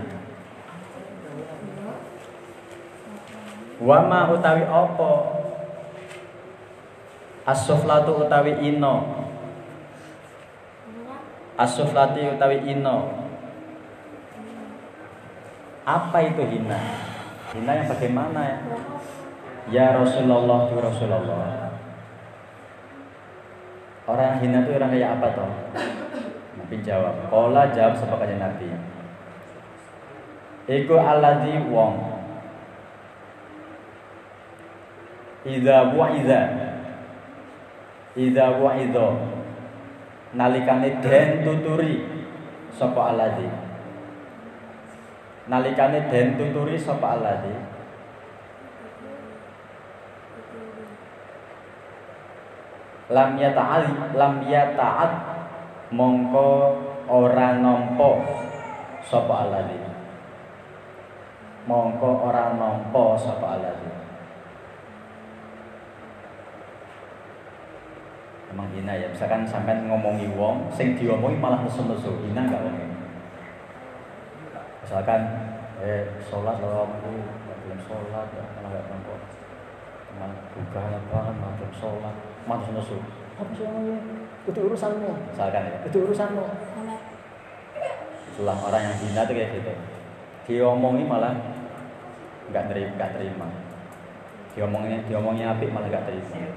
Wama 3.83 4.31
utawi 4.31 4.63
opo 4.71 5.35
Asuflatu 7.43 8.23
utawi 8.23 8.55
ino. 8.63 9.03
Asuflati 11.59 12.23
utawi 12.39 12.63
ino. 12.71 13.19
Apa 15.83 16.23
itu 16.23 16.45
hina? 16.47 16.79
Hina 17.51 17.73
yang 17.83 17.89
bagaimana 17.89 18.41
ya? 18.45 18.59
Ya 19.73 19.87
Rasulullah, 19.97 20.69
ya 20.69 20.79
Rasulullah 20.85 21.68
Orang 24.09 24.41
hina 24.41 24.65
itu 24.65 24.73
orang 24.73 24.89
kayak 24.97 25.21
apa 25.21 25.27
toh? 25.37 25.53
Nabi 26.57 26.81
jawab, 26.81 27.29
Kola 27.29 27.69
jawab 27.77 27.93
sepakatnya 27.93 28.49
Nabi. 28.49 28.73
Iku 30.65 30.97
alladzi 30.97 31.61
wong. 31.69 31.95
Idza 35.45 35.93
wa'iza. 35.93 36.41
Idza 38.17 38.47
wa'iza. 38.57 39.07
Nalikane 40.37 41.05
den 41.05 41.45
tuturi 41.45 42.05
sapa 42.73 43.13
alladzi. 43.13 43.49
Nalikane 45.53 46.09
den 46.09 46.37
tuturi 46.37 46.81
sapa 46.81 47.21
alladzi. 47.21 47.78
Lam 53.09 53.41
yata'al 53.41 54.13
lam 54.13 54.35
yata'at 54.45 55.13
mongko 55.97 56.77
ora 57.09 57.57
nampa 57.57 58.21
sapa 59.01 59.49
alali 59.49 59.81
mongko 61.65 62.11
ora 62.29 62.53
nampa 62.53 63.17
sapa 63.17 63.57
alali 63.57 63.89
Emang 68.49 68.65
hina 68.73 68.97
ya, 68.97 69.13
misalkan 69.13 69.45
sampai 69.45 69.77
ngomongi 69.85 70.25
wong, 70.33 70.73
sing 70.73 70.97
diomongi 70.97 71.37
malah 71.37 71.61
nesu-nesu, 71.69 72.17
hina 72.25 72.49
enggak 72.49 72.65
wong 72.65 72.81
Misalkan, 74.81 75.21
eh 75.85 76.17
sholat 76.17 76.57
loh, 76.57 76.89
aku 76.89 77.13
belum 77.45 77.77
sholat, 77.85 78.25
ya, 78.33 78.41
malah 78.57 78.73
enggak 78.73 78.85
nampak 78.89 79.21
Malah 80.17 80.41
buka 80.57 80.81
apa, 80.81 81.21
malah 81.37 81.55
belum 81.61 81.73
sholat, 81.77 82.17
malah 82.49 82.65
nesu-nesu 82.65 82.97
Apa 83.37 83.53
sih? 83.53 83.69
Itu 84.49 84.61
urusanmu, 84.65 85.11
misalkan 85.29 85.69
ya, 85.69 85.77
itu 85.85 85.99
urusanmu. 86.09 86.43
Itulah 88.33 88.57
orang 88.65 88.83
yang 88.89 88.97
hina 88.97 89.23
tuh 89.29 89.35
kayak 89.37 89.53
gitu. 89.61 89.73
Diomongi 90.49 91.05
malah 91.05 91.37
enggak 92.49 92.73
terima, 92.73 92.91
enggak 92.97 93.11
terima. 93.21 93.47
Diomongnya, 94.57 94.99
diomongnya 95.05 95.53
apik 95.53 95.69
malah 95.71 95.93
enggak 95.93 96.09
terima. 96.09 96.49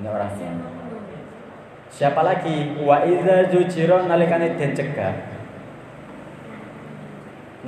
Ini 0.00 0.08
orangnya. 0.08 0.50
Siapa 1.92 2.24
lagi? 2.24 2.80
Wa 2.80 3.04
idza 3.04 3.52
zujira 3.52 4.08
nalikane 4.08 4.56
den 4.56 4.72
cegah. 4.72 5.14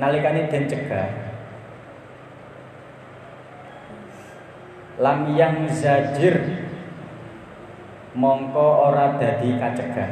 Nalikane 0.01 0.49
den 0.49 0.65
cegah. 0.65 1.07
Lam 4.97 5.29
yang 5.37 5.69
zajir 5.69 6.52
mongko 8.13 8.89
ora 8.89 9.17
dadi 9.17 9.57
kacegah. 9.57 10.09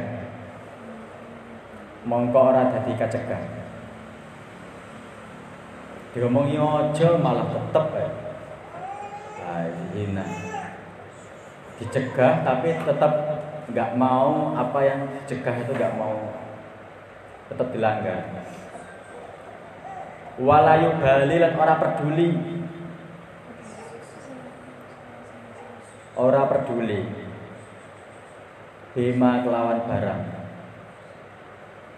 Mongko 2.06 2.38
ora 2.38 2.62
dadi 2.70 2.92
kacegah. 2.98 3.42
Diomongi 6.12 6.60
aja 6.60 7.08
malah 7.16 7.48
tetep 7.48 7.86
ya. 7.96 8.08
Nah, 10.12 10.28
dicegah 11.82 12.46
tapi 12.46 12.78
tetap 12.78 13.12
nggak 13.72 13.90
mau 13.98 14.54
apa 14.54 14.78
yang 14.86 15.00
dicegah 15.10 15.54
itu 15.58 15.72
nggak 15.74 15.94
mau 15.98 16.14
tetap 17.50 17.68
dilanggar 17.74 18.22
walayu 20.38 20.96
bali 20.96 21.36
lan 21.42 21.54
ora 21.58 21.74
peduli 21.76 22.28
ora 26.16 26.42
peduli 26.48 27.00
bima 28.92 29.40
kelawan 29.40 29.88
barang. 29.88 30.22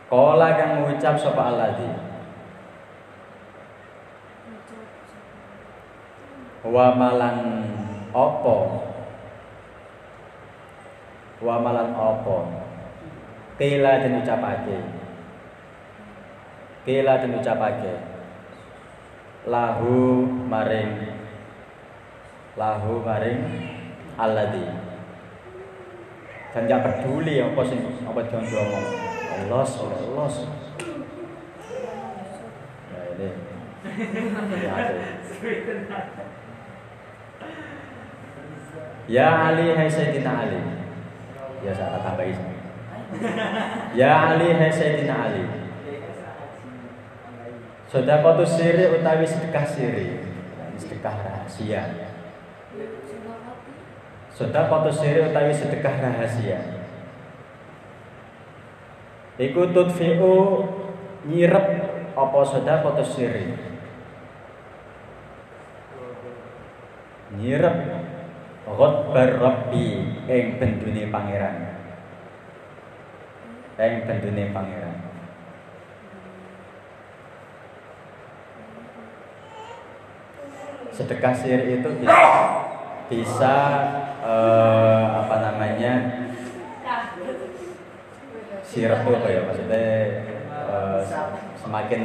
Kola 0.06 0.48
kang 0.54 0.70
mengucap 0.78 1.18
sapa 1.18 1.42
alladzi? 1.50 1.90
Wa 6.64 6.96
malan 6.96 7.38
opo 8.14 8.56
wa 11.44 11.56
malan 11.60 11.92
apa? 11.92 12.38
Kila 13.58 13.92
den 14.00 14.22
ucapake. 14.22 14.78
Kila 16.86 17.12
den 17.20 17.36
ucapake. 17.36 17.94
Lahu 19.44 20.24
maring. 20.46 21.10
Lahu 22.54 23.02
maring 23.02 23.40
alladhi 24.14 24.83
dan 26.54 26.70
gak 26.70 26.86
peduli 26.86 27.42
apa 27.42 27.60
sing 27.66 27.82
apa 28.06 28.20
jangan 28.30 28.46
diomong. 28.46 28.86
Allah 29.34 29.66
Allah 29.66 30.30
ya 32.94 33.02
ini. 33.10 33.28
Ya 39.10 39.28
Ali 39.50 39.66
hai 39.74 39.90
Sayyidina 39.90 40.32
Ali. 40.46 40.62
Ya 41.66 41.74
saya 41.74 41.98
tambahi 41.98 42.38
ya 43.98 44.10
Ali 44.30 44.54
hai 44.54 44.70
Sayyidina 44.70 45.14
Ali. 45.26 45.42
Sodakotu 47.90 48.46
siri 48.46 48.94
utawi 48.94 49.26
sedekah 49.26 49.66
siri. 49.66 50.22
Sedekah 50.78 51.18
rahasia 51.18 52.14
Sodakotu 54.34 54.90
siri 54.90 55.30
utawi 55.30 55.54
sedekah 55.54 55.94
rahasia 56.02 56.58
Iku 59.38 59.70
tutfi'u 59.70 60.34
nyirep 61.30 61.66
apa 62.18 62.38
sodakotu 62.42 63.06
siri 63.06 63.54
Nyirep 67.38 67.78
Ghotbar 68.64 69.30
Rabbi 69.36 69.86
ing 70.24 70.56
bendune 70.56 71.12
pangeran. 71.12 71.56
Ing 73.76 73.94
bendune 74.08 74.44
pangeran. 74.56 74.96
Sedekah 80.94 81.34
sir 81.36 81.60
itu 81.60 81.90
bisa, 82.00 82.16
bisa 83.08 83.54
eh, 84.24 85.04
apa 85.20 85.36
namanya 85.44 85.92
apa 89.14 89.28
ya 89.30 89.40
maksudnya 89.46 89.86
eh, 90.50 91.00
semakin 91.60 92.02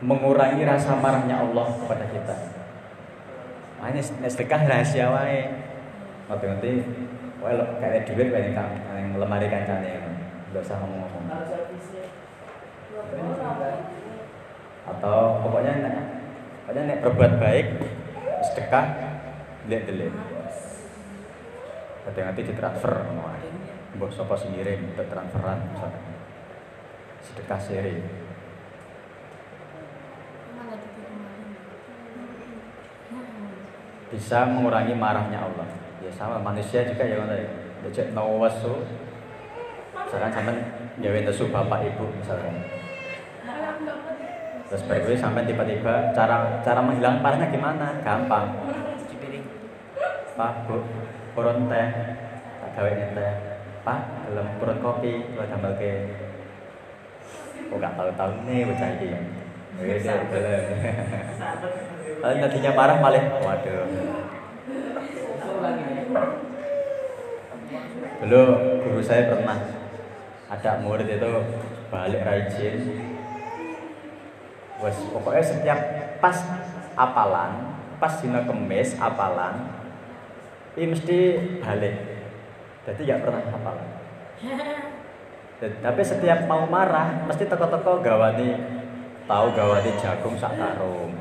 mengurangi 0.00 0.64
rasa 0.64 0.96
marahnya 0.96 1.40
Allah 1.44 1.66
kepada 1.76 2.04
kita. 2.08 2.36
Ah 3.80 3.88
ini 3.92 4.00
sedekah 4.04 4.68
rahasia 4.68 5.08
wae. 5.12 5.40
Ngerti-ngerti 6.28 6.72
wae 7.40 7.54
kayak 7.80 8.04
duit 8.08 8.28
wae 8.32 8.52
yang 8.52 9.16
lemari 9.16 9.48
kancane 9.48 10.00
Enggak 10.50 10.62
usah 10.66 10.76
ngomong-ngomong. 10.82 11.24
Atau 14.90 15.18
pokoknya 15.46 15.72
nek 15.84 15.96
pokoknya 16.66 16.82
nek 16.90 16.98
berbuat 17.06 17.32
baik 17.38 17.66
sedekah 18.40 19.09
delik-delik. 19.66 20.14
Hati-hati 22.08 22.40
ditransfer 22.46 22.94
ngono 23.04 23.28
wae. 23.28 23.50
Mbok 23.98 24.10
sapa 24.14 24.38
sing 24.38 24.56
ngirim 24.56 24.94
transferan 24.96 25.58
misalkan. 25.74 26.04
Sedekah 27.20 27.60
seri. 27.60 28.20
bisa 34.10 34.42
mengurangi 34.42 34.92
marahnya 34.98 35.38
Allah. 35.38 35.66
Ya 36.02 36.10
sama 36.10 36.42
manusia 36.42 36.82
juga 36.82 37.06
ya 37.06 37.22
ngono 37.22 37.34
ya. 37.34 37.50
Becek 37.86 38.12
nawasu. 38.12 38.82
Misalkan 39.94 40.30
sampai 40.34 40.56
jawab 40.98 41.22
nesu 41.22 41.46
bapak 41.48 41.86
ibu 41.86 42.04
misalkan. 42.18 42.54
Terus 44.70 44.82
berikutnya 44.86 45.18
sampai 45.18 45.46
tiba-tiba 45.46 46.14
cara 46.14 46.62
cara 46.62 46.80
menghilang 46.82 47.22
parahnya 47.22 47.50
gimana? 47.50 48.02
Gampang. 48.02 48.46
Pak, 50.40 50.64
Bu, 50.64 50.80
kurun 51.36 51.68
teh, 51.68 51.88
tak 52.64 52.70
gawe 52.72 52.88
teh. 52.88 53.32
Pak, 53.84 54.00
dalam 54.24 54.56
kurun 54.56 54.80
kopi, 54.80 55.36
gua 55.36 55.44
tambah 55.44 55.76
ke. 55.76 56.16
Kok 57.68 57.76
gak 57.76 57.92
tahu-tahu 57.92 58.48
nih 58.48 58.64
bocah 58.64 58.88
ini. 58.96 59.20
Wis, 59.84 60.08
Lalu 62.24 62.34
nantinya 62.40 62.72
marah 62.72 62.96
malah 63.04 63.24
waduh. 63.36 63.84
Dulu 68.24 68.40
guru 68.80 69.00
saya 69.04 69.28
pernah 69.28 69.60
ada 70.48 70.80
murid 70.80 71.20
itu 71.20 71.32
balik 71.92 72.24
rajin. 72.24 72.76
Wes 74.80 74.96
pokoknya 75.12 75.44
setiap 75.44 75.80
pas 76.24 76.36
apalan, 76.96 77.76
pas 78.00 78.16
dina 78.24 78.48
kemis 78.48 78.96
apalan, 78.96 79.79
ini 80.78 80.86
mesti 80.94 81.18
balik. 81.58 81.94
Jadi 82.86 83.00
nggak 83.06 83.20
pernah 83.22 83.42
apalan. 83.50 83.88
Tapi 85.84 86.00
setiap 86.00 86.48
mau 86.48 86.64
marah, 86.64 87.28
mesti 87.28 87.44
toko-toko 87.44 88.00
gawani 88.00 88.56
tahu 89.28 89.46
gawani 89.54 89.90
jagung 90.00 90.34
sak 90.34 90.56
karung. 90.56 91.12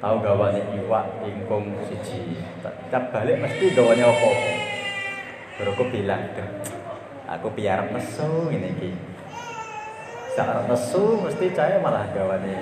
Tahu 0.00 0.16
gawane 0.24 0.64
iwak 0.80 1.24
ingkung 1.28 1.76
siji. 1.84 2.40
Tak 2.88 3.12
balik 3.12 3.36
mesti 3.40 3.76
gawane 3.76 4.00
apa? 4.00 4.30
Baru 5.60 5.70
aku 5.76 5.84
bilang 5.92 6.24
aku 7.30 7.52
biar 7.52 7.92
nesu 7.92 8.48
ini 8.48 8.74
ki 8.80 8.90
saat 10.34 10.66
nesu 10.66 11.20
mesti 11.20 11.46
saya 11.52 11.78
malah 11.78 12.08
gawane 12.10 12.54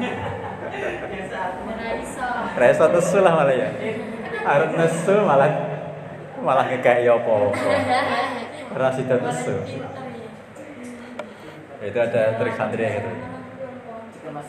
Reso 2.58 2.84
nesu 2.96 3.18
lah 3.22 3.32
malah 3.38 3.54
ya. 3.54 3.70
Harus 4.48 4.70
nesu 4.76 5.14
malah 5.24 5.67
Malah 6.38 6.64
ngekei 6.70 7.08
apa-apa. 7.08 7.70
Ora 8.74 8.88
sida 8.94 9.16
nesu. 9.18 9.54
Itu 11.78 11.98
ada 11.98 12.36
trik 12.38 12.54
santri 12.58 12.82
ya 12.82 12.90
gitu. 12.98 13.10
Mas 14.28 14.46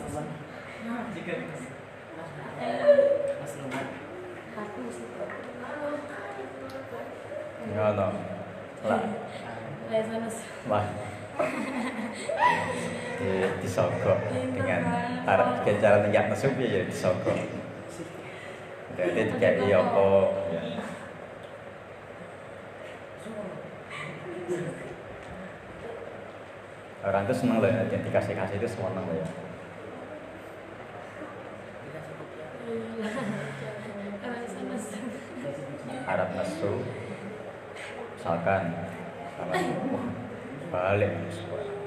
Mas 3.39 3.53
Luman. 3.57 3.85
Ngono. 7.69 8.07
Lah, 8.79 9.01
wah. 10.67 10.85
Di, 13.19 13.31
disogok 13.59 14.19
dengan 14.31 14.81
cara 15.79 15.95
nenggak 16.03 16.31
nesu 16.31 16.51
piye 16.55 16.79
ya 16.79 16.81
disogok. 16.87 17.35
Jadi 18.95 19.31
dikei 19.31 19.71
apa 19.71 20.07
Orang 26.99 27.23
tuh 27.29 27.35
seneng 27.37 27.63
loh, 27.63 27.69
yang 27.69 27.87
dikasih-kasih 27.89 28.59
itu 28.59 28.67
seneng 28.67 29.05
loh 29.05 29.15
ya. 29.15 29.27
Dikasih. 31.85 32.13
Arab 36.09 36.29
nesu 36.37 36.81
misalkan 38.17 38.73
balik 40.69 41.13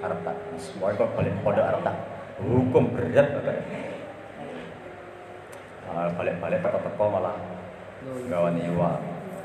Arab 0.03 0.19
tak 0.27 0.37
semua 0.59 0.95
kok 0.95 1.15
balik 1.15 1.35
kode 1.43 1.63
Arab 1.63 1.83
tak 1.87 1.97
hukum 2.43 2.91
berat 2.95 3.29
malah 5.87 6.09
balik-balik 6.19 6.59
teko-teko 6.65 7.05
malah 7.13 7.37
gawan 8.27 8.59
iwa 8.59 8.99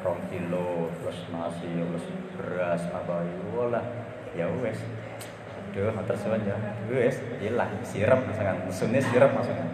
rong 0.07 0.23
kilo 0.31 0.87
terus 1.03 1.27
nasi 1.35 1.67
terus 1.67 2.07
beras 2.39 2.87
apa 2.95 3.27
itu 3.27 3.59
lah 3.67 3.83
ya 4.31 4.47
wes. 4.63 4.79
Aduh 5.67 5.91
matur 5.91 6.15
suwun 6.15 6.47
ya. 6.47 6.55
Wes. 6.87 7.19
Hilang. 7.43 7.83
Sirap 7.83 8.23
misalkan 8.23 8.63
mesunnya 8.63 9.03
sirap 9.03 9.35
maksudnya. 9.35 9.67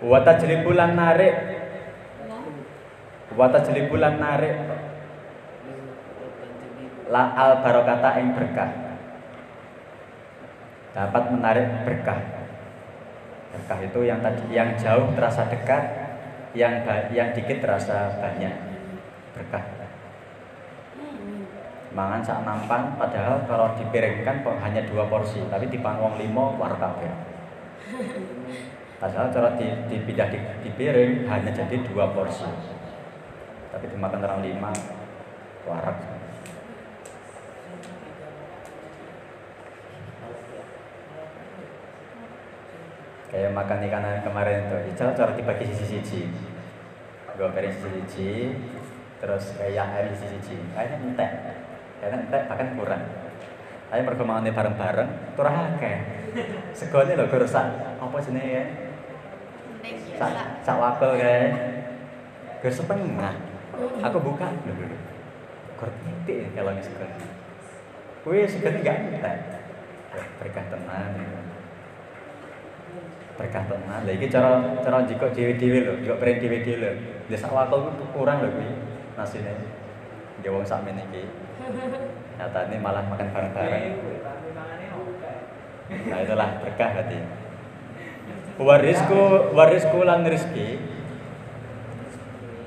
Wata 0.00 0.40
jelibulan 0.40 0.96
narik. 0.96 1.34
Wata 3.36 3.60
jelibulan 3.60 4.16
narik. 4.16 4.56
La 7.12 7.36
al 7.36 7.60
barokata 7.60 8.16
ing 8.24 8.32
berkah. 8.32 8.72
Dapat 10.96 11.24
menarik 11.28 11.66
berkah. 11.84 12.20
Berkah 13.52 13.78
itu 13.84 14.00
yang 14.08 14.24
tadi 14.24 14.48
yang 14.48 14.72
jauh 14.80 15.12
terasa 15.12 15.44
dekat 15.52 16.01
Yang 16.52 16.84
yang 17.16 17.32
dikit 17.32 17.64
terasa 17.64 18.20
banyak 18.20 18.54
Berkah. 19.32 19.64
Mangan 21.92 22.24
sak 22.24 22.44
nampan 22.44 22.96
padahal 22.96 23.44
kalau 23.44 23.76
dipiringkan 23.76 24.44
hanya 24.64 24.80
dua 24.88 25.08
porsi 25.08 25.44
Tapi 25.48 25.68
dipan 25.68 26.00
wong 26.00 26.16
limo 26.16 26.56
war 26.56 26.72
kabeh. 26.76 27.08
Padahal 28.96 29.28
cara 29.34 29.58
di, 29.58 29.66
dipindah 29.90 30.30
di, 30.30 30.38
di 30.62 30.70
piring 30.72 31.26
hanya 31.26 31.50
jadi 31.52 31.76
dua 31.84 32.12
porsi. 32.12 32.46
Tapi 33.72 33.88
dimakan 33.88 34.24
orang 34.24 34.40
lima 34.44 34.70
Warak 35.62 36.21
Kayak 43.32 43.56
makan 43.56 43.80
ikan 43.88 44.04
kemarin 44.20 44.68
tuh. 44.68 44.80
Ical 44.92 45.16
cara 45.16 45.32
dibagi 45.32 45.64
sisi-sisi 45.72 46.28
Gue 47.32 47.48
piring 47.48 47.72
sisi-sisi 47.72 48.52
Terus 49.24 49.56
kayak 49.56 49.88
ayam 49.88 50.12
sisi-sisi 50.12 50.60
Kayaknya 50.76 50.96
entek. 51.00 51.30
Kayaknya 51.96 52.16
entek 52.28 52.42
bahkan 52.52 52.68
kurang. 52.76 53.02
Tapi 53.88 54.02
perkembangannya 54.04 54.52
bareng-bareng 54.52 55.10
Turah 55.32 55.54
akeh. 55.72 55.98
Segone 56.76 57.16
lho 57.16 57.24
gue 57.24 57.40
rusak 57.40 57.66
Apa 57.96 58.16
jenis 58.20 58.44
ya? 58.44 58.64
Sak 60.20 60.30
sak. 60.62 60.76
wakil 60.76 61.16
kae 61.16 61.40
gue 62.62 62.70
setengah. 62.70 63.34
Aku 64.06 64.18
buka. 64.22 64.52
Lho 64.68 64.76
lho 64.76 64.98
gur 65.80 65.90
titik 66.06 66.54
kalau 66.54 66.70
ini 66.76 66.84
segan 66.84 67.10
kuwi 68.22 68.46
segan 68.46 68.78
gak 68.86 69.02
entek. 69.08 69.36
Berkah 70.38 70.64
tenan 70.70 71.41
berkah 73.32 73.64
tenan 73.64 74.04
lha 74.04 74.12
iki 74.12 74.28
cara 74.28 74.60
cara 74.84 75.02
jiko 75.08 75.26
dhewe-dhewe 75.32 75.78
lho 75.82 75.92
jiko 76.04 76.14
pring 76.20 76.38
dhewe-dhewe 76.38 76.78
lho. 76.78 76.90
Ya 77.32 77.36
sak 77.40 77.50
wakil 77.50 77.90
ku 77.96 78.04
kurang 78.12 78.44
lho 78.44 78.52
kuwi 78.52 78.70
nasine. 79.16 79.52
Ya 80.44 80.52
wong 80.52 80.62
sak 80.62 80.84
men 80.84 81.00
iki. 81.00 81.26
Nyatane 82.38 82.76
malah 82.78 83.04
makan 83.08 83.28
bareng-bareng. 83.32 83.84
Nah 85.92 86.18
itulah 86.20 86.48
berkah 86.60 86.88
berarti. 86.92 87.18
Warisku 88.60 89.20
warisku 89.56 89.98
lan 90.04 90.28
rizki 90.28 90.76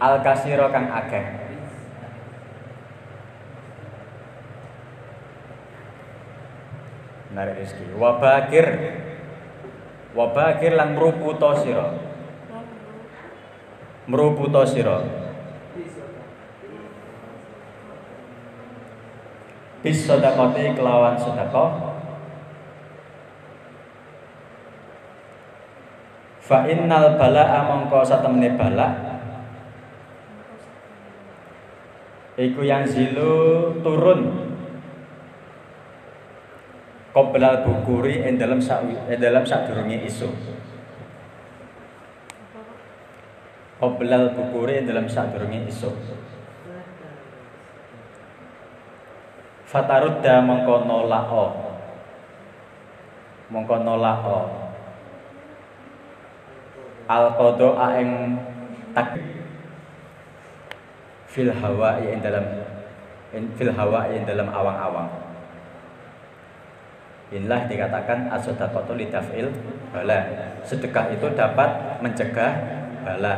al 0.02 0.26
kasiro 0.26 0.74
kang 0.74 0.90
akeh. 0.90 1.26
Narik 7.36 7.56
rizki 7.62 7.86
wabakir 8.00 8.68
wabakir 10.16 10.80
lan 10.80 10.95
meruputo 10.95 11.51
siro 11.59 11.91
meruputo 14.07 14.63
siro 14.63 15.03
bis 19.84 19.99
sodakoti 20.07 20.74
kelawan 20.74 21.20
sodakoh 21.20 21.93
Fa 26.45 26.70
innal 26.70 27.18
bala'a 27.18 27.66
mongko 27.66 28.05
satemene 28.05 28.53
bala 28.53 28.93
Iku 32.38 32.61
yang 32.61 32.86
zilu 32.86 33.74
turun 33.82 34.53
Qoblal 37.16 37.63
bukuri 37.63 38.28
ing 38.28 38.36
dalam 38.36 38.59
sak 38.59 38.84
ing 38.84 39.24
dalam 39.24 39.47
sadurunge 39.47 40.03
isu 40.03 40.28
Qoblal 43.80 44.36
bukuri 44.36 44.84
ing 44.84 44.91
dalam 44.91 45.07
sadurunge 45.07 45.63
isu 45.72 45.95
Fatarudda 49.66 50.45
mongko 50.45 50.88
nolako. 50.88 51.45
Mongko 53.49 53.76
nolako. 53.82 54.39
Al 57.09 57.32
qada 57.34 57.70
ing 57.99 58.09
tak 58.91 59.16
fil 61.32 61.51
hawa 61.51 61.97
ing 62.03 62.20
dalam 62.20 62.45
fil 63.55 63.72
hawa 63.72 64.07
dalam 64.28 64.47
awang-awang 64.51 65.25
Inilah 67.36 67.68
dikatakan 67.68 68.32
as-sadaqatu 68.32 68.96
lidaf'il 68.96 69.52
bala. 69.92 70.20
Sedekah 70.64 71.12
itu 71.12 71.28
dapat 71.36 72.00
mencegah 72.00 72.54
bala. 73.04 73.36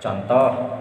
Contoh 0.00 0.78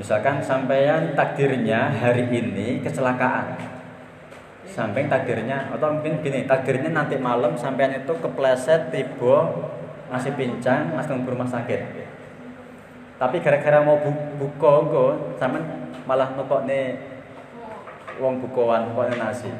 Misalkan 0.00 0.40
sampean 0.40 1.12
takdirnya 1.12 1.92
hari 1.92 2.24
ini 2.32 2.80
kecelakaan. 2.80 3.52
Sampai 4.64 5.04
takdirnya 5.12 5.68
atau 5.68 5.92
mungkin 5.92 6.24
gini, 6.24 6.48
takdirnya 6.48 6.88
nanti 6.88 7.20
malam 7.20 7.52
sampean 7.52 7.92
itu 7.92 8.08
kepleset 8.16 8.88
tiba 8.88 9.50
masih 10.08 10.32
pincang, 10.40 10.96
masih 10.96 11.20
nunggu 11.20 11.36
rumah 11.36 11.44
sakit. 11.44 11.80
Tapi 13.20 13.36
gara-gara 13.44 13.84
mau 13.84 14.00
bu 14.00 14.08
buka 14.40 14.72
sampean 15.36 15.92
malah 16.08 16.32
nukokne 16.32 16.96
wong 18.22 18.40
bukoan 18.40 18.94
nukokne 18.94 19.20
nasi. 19.20 19.52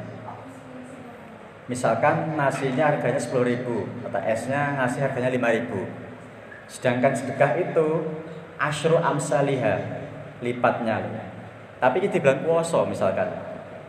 Misalkan 1.71 2.35
nasinya 2.35 2.91
harganya 2.91 3.15
10.000 3.15 3.63
atau 4.11 4.19
esnya 4.27 4.75
ngasih 4.75 5.07
harganya 5.07 5.31
5.000. 5.31 6.67
Sedangkan 6.67 7.15
sedekah 7.15 7.51
itu 7.63 7.87
asyru 8.59 8.99
amsaliha 8.99 9.79
lipatnya. 10.43 10.99
Tapi 11.79 12.03
kita 12.03 12.19
bilang 12.19 12.43
puasa 12.43 12.83
misalkan. 12.83 13.31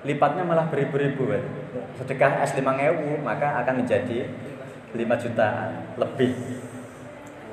Lipatnya 0.07 0.47
malah 0.47 0.71
beribu-ribu 0.71 1.27
kan. 1.35 1.43
Sedekah 1.99 2.47
es 2.47 2.55
5.000 2.55 3.19
maka 3.19 3.59
akan 3.67 3.83
menjadi 3.83 4.31
5 4.95 5.23
jutaan 5.27 5.99
lebih. 5.99 6.39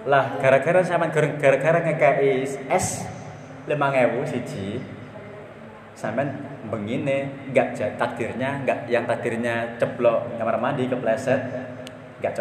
Lah 0.06 0.38
gara-gara 0.38 0.86
sampean 0.86 1.10
gara-gara 1.14 1.80
ngekei 1.90 2.46
es 2.70 3.02
5.000 3.66 4.30
siji 4.30 4.78
sampean 5.98 6.49
begini 6.70 7.50
nggak 7.50 7.98
takdirnya 7.98 8.62
nggak 8.64 8.80
yang 8.88 9.10
takdirnya 9.10 9.76
ceplok 9.82 10.38
kamar 10.38 10.62
mandi 10.62 10.86
kepleset 10.86 11.42
nggak 12.22 12.34
ceplok 12.34 12.38